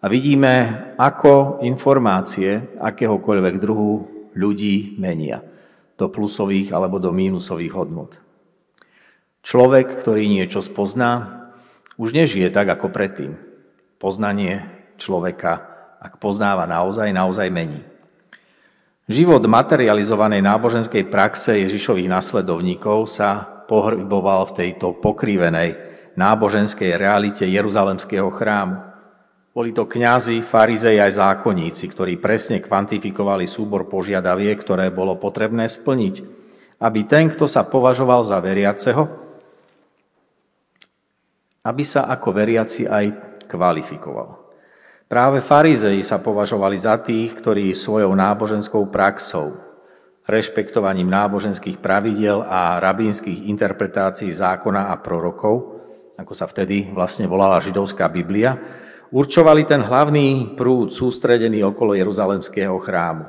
A 0.01 0.09
vidíme, 0.09 0.53
ako 0.97 1.61
informácie 1.65 2.77
akéhokoľvek 2.81 3.55
druhu 3.61 3.93
ľudí 4.33 4.97
menia 4.97 5.45
do 5.97 6.09
plusových 6.09 6.73
alebo 6.73 6.97
do 7.01 7.13
mínusových 7.13 7.73
hodnot. 7.73 8.17
Človek, 9.45 10.01
ktorý 10.01 10.25
niečo 10.29 10.65
spozná, 10.65 11.43
už 11.98 12.14
nežije 12.14 12.50
tak 12.50 12.70
ako 12.70 12.90
predtým. 12.90 13.38
Poznanie 13.98 14.66
človeka, 14.98 15.64
ak 16.02 16.18
poznáva 16.20 16.66
naozaj, 16.66 17.11
naozaj 17.14 17.48
mení. 17.48 17.83
Život 19.04 19.44
materializovanej 19.44 20.40
náboženskej 20.40 21.12
praxe 21.12 21.61
Ježišových 21.61 22.09
nasledovníkov 22.09 23.04
sa 23.04 23.44
pohrboval 23.68 24.48
v 24.48 24.57
tejto 24.64 24.96
pokrivenej 24.96 25.76
náboženskej 26.16 26.96
realite 26.96 27.44
Jeruzalemského 27.44 28.33
chrámu. 28.33 28.80
Boli 29.54 29.70
to 29.70 29.87
kňazi, 29.87 30.42
farizej 30.42 30.98
aj 30.98 31.20
zákonníci, 31.20 31.85
ktorí 31.92 32.18
presne 32.18 32.59
kvantifikovali 32.59 33.46
súbor 33.46 33.87
požiadaviek, 33.87 34.59
ktoré 34.59 34.90
bolo 34.90 35.14
potrebné 35.14 35.70
splniť, 35.70 36.14
aby 36.83 37.07
ten, 37.07 37.30
kto 37.30 37.46
sa 37.46 37.62
považoval 37.62 38.26
za 38.26 38.40
veriaceho, 38.42 39.24
aby 41.64 41.83
sa 41.83 42.05
ako 42.12 42.29
veriaci 42.37 42.85
aj 42.85 43.05
kvalifikoval. 43.48 44.44
Práve 45.09 45.40
farizei 45.40 46.00
sa 46.05 46.20
považovali 46.20 46.77
za 46.77 47.00
tých, 47.00 47.33
ktorí 47.40 47.72
svojou 47.72 48.12
náboženskou 48.12 48.88
praxou, 48.92 49.57
rešpektovaním 50.24 51.09
náboženských 51.09 51.81
pravidiel 51.81 52.40
a 52.44 52.81
rabínskych 52.81 53.48
interpretácií 53.48 54.33
zákona 54.33 54.88
a 54.92 54.94
prorokov, 55.00 55.81
ako 56.16 56.33
sa 56.33 56.48
vtedy 56.48 56.88
vlastne 56.92 57.29
volala 57.29 57.61
židovská 57.61 58.09
Biblia, 58.09 58.57
určovali 59.12 59.68
ten 59.68 59.85
hlavný 59.85 60.57
prúd 60.57 60.92
sústredený 60.92 61.61
okolo 61.68 61.92
Jeruzalemského 61.92 62.77
chrámu. 62.81 63.29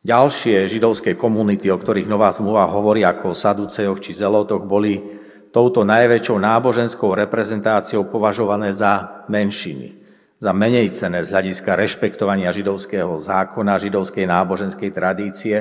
Ďalšie 0.00 0.64
židovské 0.64 1.12
komunity, 1.12 1.68
o 1.68 1.76
ktorých 1.76 2.08
Nová 2.08 2.32
zmluva 2.32 2.64
hovorí 2.72 3.04
ako 3.04 3.34
o 3.34 3.36
Saducejoch 3.36 4.00
či 4.00 4.16
Zelotoch, 4.16 4.64
boli 4.64 5.19
touto 5.50 5.82
najväčšou 5.86 6.38
náboženskou 6.38 7.14
reprezentáciou 7.14 8.06
považované 8.06 8.70
za 8.74 9.24
menšiny, 9.26 9.98
za 10.38 10.50
menej 10.50 10.94
cené 10.94 11.26
z 11.26 11.30
hľadiska 11.30 11.76
rešpektovania 11.76 12.54
židovského 12.54 13.18
zákona, 13.18 13.82
židovskej 13.82 14.26
náboženskej 14.26 14.90
tradície. 14.94 15.56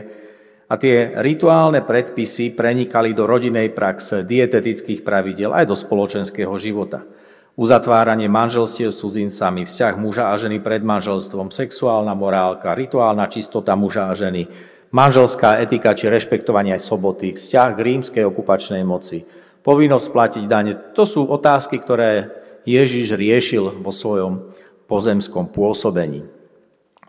A 0.70 0.78
tie 0.78 1.18
rituálne 1.18 1.82
predpisy 1.82 2.54
prenikali 2.54 3.18
do 3.18 3.26
rodinej 3.26 3.74
praxe, 3.74 4.22
dietetických 4.22 5.02
pravidel 5.02 5.50
aj 5.52 5.66
do 5.66 5.76
spoločenského 5.76 6.54
života– 6.62 7.06
uzatváranie 7.60 8.32
manželstiev 8.32 8.96
s 8.96 9.04
cudzincami, 9.04 9.68
vzťah 9.68 9.94
muža 10.00 10.32
a 10.32 10.40
ženy 10.40 10.64
pred 10.64 10.80
manželstvom, 10.80 11.52
sexuálna 11.52 12.16
morálka, 12.16 12.72
rituálna 12.72 13.28
čistota 13.28 13.76
muža 13.76 14.08
a 14.08 14.16
ženy, 14.16 14.48
manželská 14.96 15.60
etika 15.60 15.92
či 15.92 16.08
rešpektovanie 16.08 16.80
soboty, 16.80 17.36
vzťah 17.36 17.70
k 17.76 17.80
rímskej 17.84 18.24
okupačnej 18.24 18.88
moci, 18.88 19.28
povinnosť 19.64 20.08
platiť 20.12 20.44
dane. 20.46 20.74
To 20.96 21.04
sú 21.04 21.28
otázky, 21.28 21.80
ktoré 21.80 22.32
Ježiš 22.64 23.16
riešil 23.16 23.82
vo 23.82 23.92
svojom 23.94 24.52
pozemskom 24.90 25.50
pôsobení, 25.54 26.26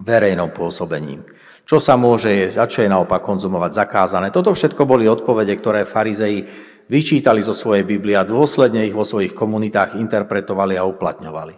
verejnom 0.00 0.52
pôsobení. 0.52 1.20
Čo 1.64 1.78
sa 1.78 1.94
môže 1.94 2.32
jesť 2.32 2.56
a 2.58 2.66
čo 2.66 2.82
je 2.82 2.90
naopak 2.90 3.22
konzumovať 3.22 3.70
zakázané. 3.72 4.34
Toto 4.34 4.50
všetko 4.50 4.82
boli 4.84 5.06
odpovede, 5.06 5.54
ktoré 5.54 5.86
farizei 5.86 6.42
vyčítali 6.90 7.38
zo 7.38 7.54
svojej 7.54 7.86
Biblie 7.86 8.18
a 8.18 8.26
dôsledne 8.26 8.82
ich 8.82 8.96
vo 8.96 9.06
svojich 9.06 9.30
komunitách 9.30 9.94
interpretovali 9.94 10.74
a 10.74 10.82
uplatňovali. 10.82 11.54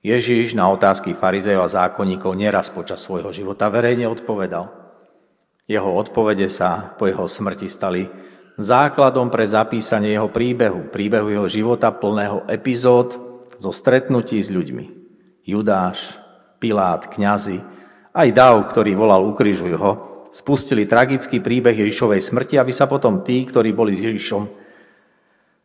Ježíš 0.00 0.56
na 0.56 0.70
otázky 0.72 1.12
farizejov 1.12 1.68
a 1.68 1.74
zákonníkov 1.84 2.32
neraz 2.32 2.72
počas 2.72 3.04
svojho 3.04 3.28
života 3.34 3.68
verejne 3.68 4.08
odpovedal. 4.08 4.72
Jeho 5.68 5.90
odpovede 5.92 6.48
sa 6.48 6.96
po 6.96 7.04
jeho 7.04 7.28
smrti 7.28 7.68
stali 7.68 8.08
základom 8.58 9.30
pre 9.30 9.46
zapísanie 9.46 10.18
jeho 10.18 10.26
príbehu, 10.28 10.90
príbehu 10.90 11.30
jeho 11.30 11.48
života 11.48 11.94
plného 11.94 12.42
epizód 12.50 13.16
zo 13.54 13.70
stretnutí 13.70 14.42
s 14.42 14.50
ľuďmi. 14.50 14.86
Judáš, 15.46 16.18
Pilát, 16.58 17.06
kňazi, 17.06 17.62
aj 18.12 18.28
Dav, 18.34 18.58
ktorý 18.68 18.98
volal 18.98 19.22
ukrižuj 19.30 19.72
ho, 19.78 19.92
spustili 20.34 20.84
tragický 20.84 21.38
príbeh 21.38 21.72
Ježišovej 21.72 22.20
smrti, 22.20 22.58
aby 22.58 22.74
sa 22.74 22.90
potom 22.90 23.22
tí, 23.22 23.46
ktorí 23.46 23.70
boli 23.72 23.94
s 23.94 24.04
Ježišom 24.04 24.42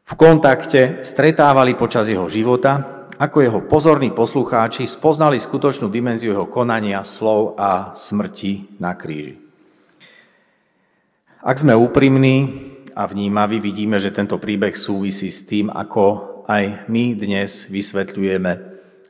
v 0.04 0.14
kontakte, 0.20 1.00
stretávali 1.00 1.80
počas 1.80 2.12
jeho 2.12 2.28
života, 2.28 3.08
ako 3.16 3.38
jeho 3.40 3.60
pozorní 3.64 4.12
poslucháči 4.12 4.84
spoznali 4.84 5.40
skutočnú 5.40 5.88
dimenziu 5.88 6.36
jeho 6.36 6.48
konania, 6.52 7.08
slov 7.08 7.56
a 7.56 7.96
smrti 7.96 8.84
na 8.84 9.00
kríži. 9.00 9.40
Ak 11.44 11.60
sme 11.60 11.76
úprimní 11.76 12.72
a 12.94 13.10
vnímaví, 13.10 13.58
vidíme, 13.58 13.98
že 13.98 14.14
tento 14.14 14.38
príbeh 14.38 14.78
súvisí 14.78 15.34
s 15.34 15.44
tým, 15.46 15.74
ako 15.74 16.46
aj 16.46 16.86
my 16.88 17.18
dnes 17.18 17.66
vysvetľujeme 17.68 18.52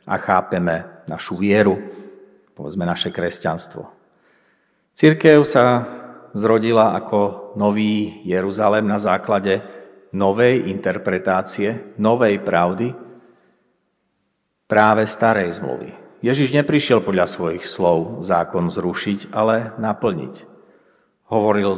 a 0.08 0.16
chápeme 0.16 1.06
našu 1.08 1.36
vieru, 1.36 1.80
povedzme 2.56 2.88
naše 2.88 3.12
kresťanstvo. 3.12 3.84
Církev 4.94 5.44
sa 5.44 5.84
zrodila 6.32 6.96
ako 6.96 7.54
nový 7.60 8.24
Jeruzalem 8.24 8.86
na 8.86 9.02
základe 9.02 9.62
novej 10.14 10.70
interpretácie, 10.70 11.98
novej 11.98 12.40
pravdy 12.42 12.94
práve 14.70 15.04
starej 15.10 15.58
zmluvy. 15.58 15.92
Ježiš 16.24 16.56
neprišiel 16.56 17.04
podľa 17.04 17.28
svojich 17.28 17.68
slov 17.68 18.24
zákon 18.24 18.72
zrušiť, 18.72 19.36
ale 19.36 19.76
naplniť. 19.76 20.53
Hovoril 21.34 21.74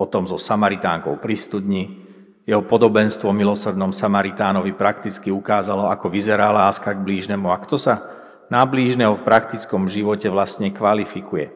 o 0.00 0.06
tom 0.08 0.24
so 0.24 0.40
Samaritánkou 0.40 1.20
pri 1.20 1.36
studni, 1.36 2.00
jeho 2.48 2.64
podobenstvo 2.64 3.28
o 3.28 3.36
milosrdnom 3.36 3.92
Samaritánovi 3.92 4.72
prakticky 4.72 5.28
ukázalo, 5.28 5.92
ako 5.92 6.08
vyzerá 6.08 6.48
láska 6.52 6.96
k 6.96 7.04
blížnemu 7.04 7.52
a 7.52 7.60
kto 7.60 7.76
sa 7.76 8.04
na 8.48 8.64
blížneho 8.64 9.16
v 9.16 9.24
praktickom 9.24 9.88
živote 9.88 10.28
vlastne 10.28 10.72
kvalifikuje. 10.72 11.52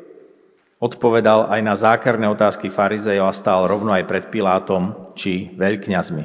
Odpovedal 0.80 1.48
aj 1.48 1.60
na 1.64 1.74
zákerné 1.76 2.28
otázky 2.28 2.68
farizejov 2.68 3.32
a 3.32 3.36
stál 3.36 3.64
rovno 3.64 3.92
aj 3.96 4.04
pred 4.04 4.24
Pilátom 4.28 5.12
či 5.16 5.52
veľkňazmi. 5.56 6.24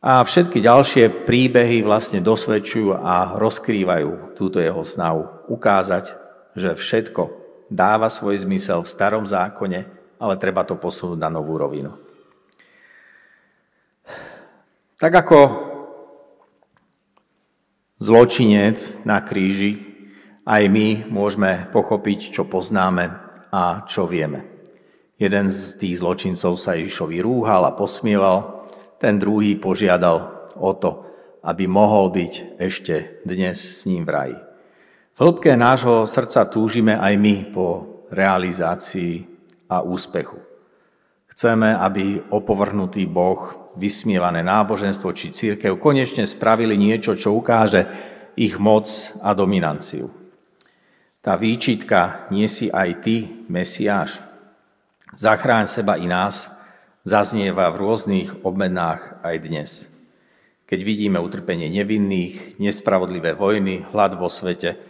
A 0.00 0.24
všetky 0.26 0.58
ďalšie 0.64 1.26
príbehy 1.26 1.86
vlastne 1.86 2.18
dosvedčujú 2.18 2.98
a 2.98 3.38
rozkrývajú 3.38 4.34
túto 4.34 4.58
jeho 4.58 4.82
snahu 4.82 5.50
ukázať, 5.50 6.14
že 6.56 6.74
všetko 6.74 7.22
dáva 7.70 8.10
svoj 8.10 8.42
zmysel 8.42 8.82
v 8.82 8.92
starom 8.92 9.24
zákone, 9.26 9.99
ale 10.20 10.36
treba 10.36 10.68
to 10.68 10.76
posunúť 10.76 11.16
na 11.16 11.32
novú 11.32 11.56
rovinu. 11.56 11.96
Tak 15.00 15.12
ako 15.16 15.38
zločinec 18.04 19.00
na 19.08 19.24
kríži, 19.24 19.80
aj 20.44 20.62
my 20.68 21.08
môžeme 21.08 21.72
pochopiť, 21.72 22.36
čo 22.36 22.44
poznáme 22.44 23.08
a 23.48 23.88
čo 23.88 24.04
vieme. 24.04 24.44
Jeden 25.16 25.48
z 25.48 25.80
tých 25.80 26.04
zločincov 26.04 26.60
sa 26.60 26.76
Ježišovi 26.76 27.20
rúhal 27.24 27.64
a 27.64 27.76
posmieval, 27.76 28.68
ten 29.00 29.16
druhý 29.16 29.56
požiadal 29.56 30.48
o 30.60 30.72
to, 30.76 31.08
aby 31.44 31.64
mohol 31.64 32.12
byť 32.12 32.60
ešte 32.60 33.24
dnes 33.24 33.56
s 33.56 33.88
ním 33.88 34.04
v 34.04 34.12
raji. 34.12 34.38
V 35.16 35.18
hĺbke 35.20 35.56
nášho 35.56 36.04
srdca 36.04 36.48
túžime 36.48 36.96
aj 36.96 37.14
my 37.16 37.36
po 37.52 37.68
realizácii 38.12 39.29
a 39.70 39.86
úspechu. 39.86 40.42
Chceme, 41.30 41.72
aby 41.78 42.20
opovrhnutý 42.28 43.06
Boh, 43.06 43.72
vysmievané 43.78 44.42
náboženstvo 44.42 45.14
či 45.14 45.30
církev 45.30 45.78
konečne 45.78 46.26
spravili 46.26 46.74
niečo, 46.74 47.14
čo 47.14 47.38
ukáže 47.38 47.86
ich 48.34 48.58
moc 48.58 48.90
a 49.22 49.30
dominanciu. 49.30 50.10
Tá 51.22 51.38
výčitka, 51.38 52.26
nie 52.34 52.50
aj 52.50 52.90
ty, 53.04 53.30
Mesiáš, 53.46 54.18
zachráň 55.14 55.70
seba 55.70 55.94
i 56.00 56.08
nás, 56.10 56.50
zaznieva 57.06 57.70
v 57.70 57.80
rôznych 57.80 58.28
obmenách 58.42 59.20
aj 59.22 59.36
dnes. 59.40 59.70
Keď 60.66 60.80
vidíme 60.86 61.18
utrpenie 61.18 61.68
nevinných, 61.68 62.56
nespravodlivé 62.62 63.34
vojny, 63.34 63.84
hlad 63.90 64.16
vo 64.16 64.30
svete, 64.30 64.89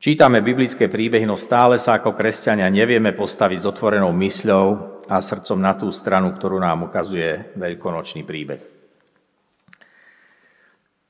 čítame 0.00 0.40
biblické 0.40 0.88
príbehy, 0.88 1.28
no 1.28 1.36
stále 1.36 1.76
sa 1.76 2.00
ako 2.00 2.16
kresťania 2.16 2.72
nevieme 2.72 3.12
postaviť 3.12 3.58
s 3.60 3.68
otvorenou 3.68 4.10
mysľou 4.16 4.66
a 5.06 5.20
srdcom 5.20 5.60
na 5.60 5.76
tú 5.76 5.92
stranu, 5.92 6.32
ktorú 6.32 6.56
nám 6.56 6.88
ukazuje 6.88 7.52
veľkonočný 7.54 8.24
príbeh. 8.24 8.80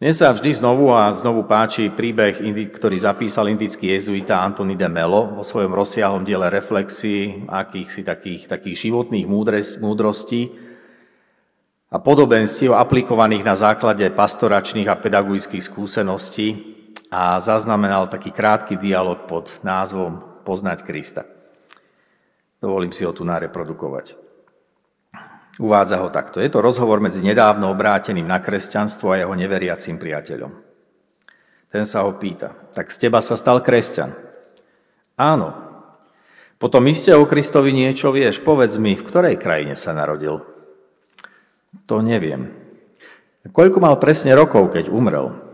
Mne 0.01 0.17
sa 0.17 0.33
vždy 0.33 0.65
znovu 0.65 0.97
a 0.97 1.13
znovu 1.13 1.45
páči 1.45 1.93
príbeh, 1.93 2.41
ktorý 2.73 2.97
zapísal 2.97 3.53
indický 3.53 3.93
jezuita 3.93 4.41
Antony 4.41 4.73
de 4.73 4.89
Melo 4.89 5.37
vo 5.37 5.45
svojom 5.45 5.77
rozsiahlom 5.77 6.25
diele 6.25 6.49
reflexí, 6.49 7.45
akýchsi 7.45 8.01
takých, 8.01 8.49
takých 8.49 8.89
životných 8.89 9.29
múdrostí 9.77 10.57
a 11.93 12.01
podobenstiev 12.01 12.73
aplikovaných 12.73 13.45
na 13.45 13.53
základe 13.53 14.09
pastoračných 14.09 14.89
a 14.89 14.97
pedagogických 14.97 15.69
skúseností 15.69 16.80
a 17.11 17.43
zaznamenal 17.43 18.07
taký 18.07 18.31
krátky 18.31 18.79
dialog 18.79 19.27
pod 19.27 19.51
názvom 19.67 20.43
Poznať 20.47 20.87
Krista. 20.87 21.27
Dovolím 22.63 22.95
si 22.95 23.03
ho 23.03 23.11
tu 23.11 23.27
nareprodukovať. 23.27 24.15
Uvádza 25.61 26.01
ho 26.01 26.09
takto. 26.09 26.41
Je 26.41 26.49
to 26.49 26.63
rozhovor 26.63 27.03
medzi 27.03 27.21
nedávno 27.21 27.69
obráteným 27.69 28.25
na 28.25 28.41
kresťanstvo 28.41 29.13
a 29.13 29.21
jeho 29.21 29.35
neveriacím 29.35 29.99
priateľom. 29.99 30.53
Ten 31.71 31.85
sa 31.85 32.07
ho 32.07 32.17
pýta, 32.17 32.55
tak 32.73 32.89
z 32.89 33.07
teba 33.07 33.21
sa 33.21 33.35
stal 33.37 33.61
kresťan? 33.61 34.15
Áno. 35.19 35.53
Potom 36.61 36.85
iste 36.89 37.13
o 37.17 37.25
Kristovi 37.25 37.73
niečo 37.73 38.13
vieš. 38.13 38.41
Povedz 38.41 38.77
mi, 38.77 38.93
v 38.97 39.05
ktorej 39.05 39.41
krajine 39.41 39.77
sa 39.77 39.97
narodil? 39.97 40.45
To 41.89 42.05
neviem. 42.05 42.53
Koľko 43.49 43.81
mal 43.81 43.97
presne 43.97 44.37
rokov, 44.37 44.77
keď 44.77 44.93
umrel? 44.93 45.50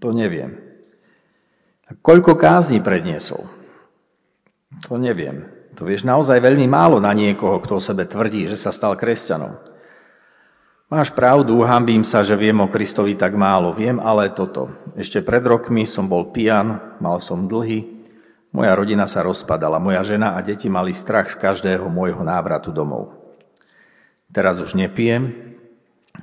To 0.00 0.12
neviem. 0.12 0.60
A 1.86 1.94
koľko 1.94 2.34
kázni 2.34 2.82
predniesol? 2.82 3.46
To 4.90 4.98
neviem. 4.98 5.46
To 5.76 5.84
vieš 5.84 6.08
naozaj 6.08 6.40
veľmi 6.40 6.66
málo 6.66 6.98
na 6.98 7.12
niekoho, 7.12 7.60
kto 7.60 7.78
o 7.78 7.84
sebe 7.84 8.08
tvrdí, 8.08 8.48
že 8.48 8.56
sa 8.56 8.72
stal 8.72 8.96
kresťanom. 8.96 9.76
Máš 10.86 11.10
pravdu, 11.10 11.66
hambím 11.66 12.06
sa, 12.06 12.22
že 12.22 12.38
viem 12.38 12.56
o 12.62 12.70
Kristovi 12.70 13.18
tak 13.18 13.34
málo. 13.34 13.74
Viem 13.74 13.98
ale 13.98 14.30
toto. 14.30 14.70
Ešte 14.94 15.18
pred 15.18 15.42
rokmi 15.42 15.82
som 15.82 16.06
bol 16.06 16.30
pijan, 16.30 16.96
mal 17.02 17.18
som 17.18 17.50
dlhy, 17.50 17.96
moja 18.54 18.72
rodina 18.72 19.04
sa 19.10 19.20
rozpadala, 19.26 19.82
moja 19.82 20.00
žena 20.06 20.38
a 20.38 20.40
deti 20.40 20.70
mali 20.70 20.94
strach 20.94 21.28
z 21.28 21.36
každého 21.42 21.90
môjho 21.90 22.22
návratu 22.22 22.70
domov. 22.70 23.12
Teraz 24.30 24.62
už 24.62 24.78
nepijem, 24.78 25.58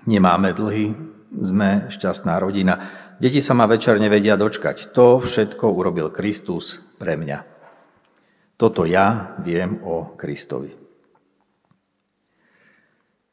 nemáme 0.07 0.55
dlhy, 0.55 0.95
sme 1.43 1.91
šťastná 1.91 2.39
rodina. 2.39 3.02
Deti 3.23 3.39
sa 3.39 3.55
ma 3.55 3.63
večer 3.71 4.03
nevedia 4.03 4.35
dočkať. 4.35 4.91
To 4.91 5.23
všetko 5.23 5.71
urobil 5.71 6.11
Kristus 6.11 6.83
pre 6.99 7.15
mňa. 7.15 7.39
Toto 8.59 8.83
ja 8.83 9.39
viem 9.39 9.79
o 9.79 10.11
Kristovi. 10.19 10.75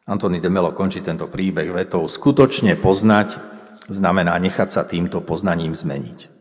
Antony 0.07 0.39
de 0.39 0.47
Melo 0.47 0.71
končí 0.79 1.03
tento 1.03 1.27
príbeh 1.27 1.75
vetou 1.75 2.07
skutočne 2.07 2.79
poznať 2.79 3.43
znamená 3.91 4.39
nechať 4.39 4.71
sa 4.71 4.87
týmto 4.87 5.27
poznaním 5.27 5.75
zmeniť. 5.75 6.39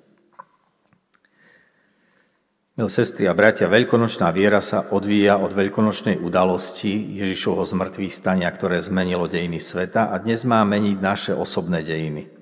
Milé 2.78 2.90
sestry 2.94 3.26
a 3.26 3.34
bratia, 3.34 3.66
veľkonočná 3.66 4.30
viera 4.30 4.62
sa 4.62 4.94
odvíja 4.94 5.42
od 5.42 5.58
veľkonočnej 5.58 6.22
udalosti 6.22 7.18
Ježišovho 7.18 7.66
zmrtvých 7.66 8.14
stania, 8.14 8.54
ktoré 8.54 8.78
zmenilo 8.78 9.26
dejiny 9.26 9.58
sveta 9.58 10.14
a 10.14 10.22
dnes 10.22 10.46
má 10.46 10.62
meniť 10.62 10.98
naše 11.02 11.32
osobné 11.34 11.82
dejiny. 11.82 12.39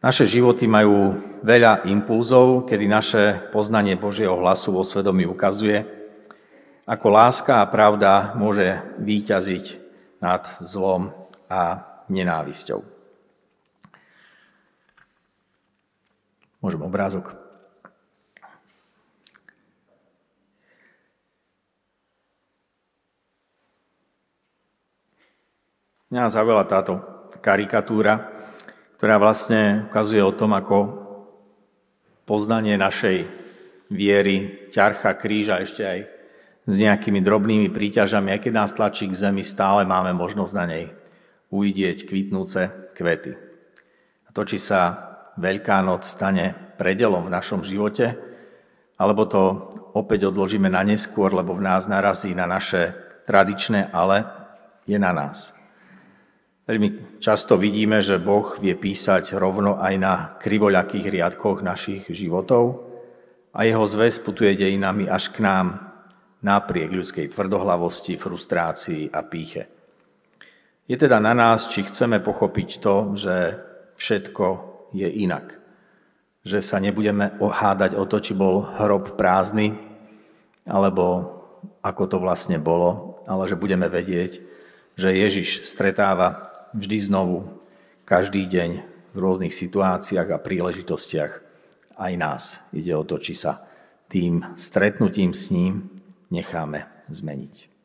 Naše 0.00 0.24
životy 0.24 0.64
majú 0.64 1.12
veľa 1.44 1.84
impulzov, 1.84 2.64
kedy 2.64 2.88
naše 2.88 3.52
poznanie 3.52 4.00
Božieho 4.00 4.32
hlasu 4.32 4.72
vo 4.72 4.80
svedomí 4.80 5.28
ukazuje, 5.28 5.84
ako 6.88 7.06
láska 7.12 7.60
a 7.60 7.68
pravda 7.68 8.32
môže 8.32 8.80
výťaziť 8.96 9.64
nad 10.24 10.48
zlom 10.64 11.12
a 11.52 11.84
nenávisťou. 12.08 12.80
Môžem 16.64 16.80
obrázok. 16.80 17.36
Mňa 26.08 26.32
zaujala 26.32 26.64
táto 26.64 27.04
karikatúra, 27.44 28.39
ktorá 29.00 29.16
vlastne 29.16 29.88
ukazuje 29.88 30.20
o 30.20 30.36
tom, 30.36 30.52
ako 30.52 30.76
poznanie 32.28 32.76
našej 32.76 33.24
viery 33.88 34.68
ťarcha 34.68 35.16
kríža 35.16 35.64
ešte 35.64 35.80
aj 35.88 35.98
s 36.68 36.74
nejakými 36.76 37.24
drobnými 37.24 37.72
príťažami, 37.72 38.28
aj 38.28 38.44
keď 38.44 38.52
nás 38.52 38.76
tlačí 38.76 39.08
k 39.08 39.16
zemi, 39.16 39.40
stále 39.40 39.88
máme 39.88 40.12
možnosť 40.12 40.52
na 40.52 40.64
nej 40.68 40.92
uvidieť 41.48 42.04
kvitnúce 42.04 42.92
kvety. 42.92 43.32
A 44.28 44.36
to, 44.36 44.44
či 44.44 44.60
sa 44.60 45.10
Veľká 45.40 45.80
noc 45.80 46.04
stane 46.04 46.76
predelom 46.76 47.24
v 47.24 47.32
našom 47.32 47.64
živote, 47.64 48.20
alebo 49.00 49.24
to 49.24 49.72
opäť 49.96 50.28
odložíme 50.28 50.68
na 50.68 50.84
neskôr, 50.84 51.32
lebo 51.32 51.56
v 51.56 51.64
nás 51.64 51.88
narazí 51.88 52.36
na 52.36 52.44
naše 52.44 52.92
tradičné, 53.24 53.88
ale 53.96 54.28
je 54.84 55.00
na 55.00 55.16
nás. 55.16 55.56
Veľmi 56.68 57.20
často 57.20 57.56
vidíme, 57.56 58.04
že 58.04 58.20
Boh 58.20 58.56
vie 58.60 58.76
písať 58.76 59.32
rovno 59.34 59.80
aj 59.80 59.94
na 59.96 60.14
krivoľakých 60.36 61.06
riadkoch 61.08 61.64
našich 61.64 62.08
životov 62.12 62.84
a 63.56 63.64
jeho 63.66 63.84
zväz 63.88 64.20
putuje 64.22 64.54
dejinami 64.54 65.08
až 65.08 65.32
k 65.32 65.42
nám, 65.42 65.90
napriek 66.40 66.88
ľudskej 66.92 67.32
tvrdohlavosti, 67.32 68.16
frustrácii 68.16 69.12
a 69.12 69.20
píche. 69.24 69.68
Je 70.88 70.96
teda 70.96 71.20
na 71.20 71.36
nás, 71.36 71.68
či 71.68 71.86
chceme 71.86 72.18
pochopiť 72.18 72.68
to, 72.82 73.14
že 73.14 73.36
všetko 74.00 74.46
je 74.96 75.06
inak. 75.06 75.60
Že 76.42 76.58
sa 76.64 76.80
nebudeme 76.80 77.36
ohádať 77.38 77.94
o 77.94 78.08
to, 78.08 78.18
či 78.18 78.32
bol 78.32 78.64
hrob 78.64 79.14
prázdny, 79.14 79.76
alebo 80.64 81.36
ako 81.84 82.02
to 82.08 82.16
vlastne 82.18 82.56
bolo, 82.56 83.20
ale 83.28 83.46
že 83.46 83.60
budeme 83.60 83.86
vedieť, 83.86 84.40
že 84.96 85.14
Ježiš 85.14 85.68
stretáva 85.68 86.49
vždy 86.74 86.96
znovu, 87.10 87.62
každý 88.04 88.46
deň 88.46 88.70
v 89.14 89.18
rôznych 89.18 89.54
situáciách 89.54 90.28
a 90.30 90.42
príležitostiach 90.42 91.32
aj 91.98 92.12
nás. 92.16 92.42
Ide 92.70 92.94
o 92.94 93.04
to, 93.04 93.18
či 93.18 93.34
sa 93.34 93.66
tým 94.10 94.42
stretnutím 94.58 95.34
s 95.34 95.50
ním 95.54 95.90
necháme 96.30 96.86
zmeniť. 97.10 97.79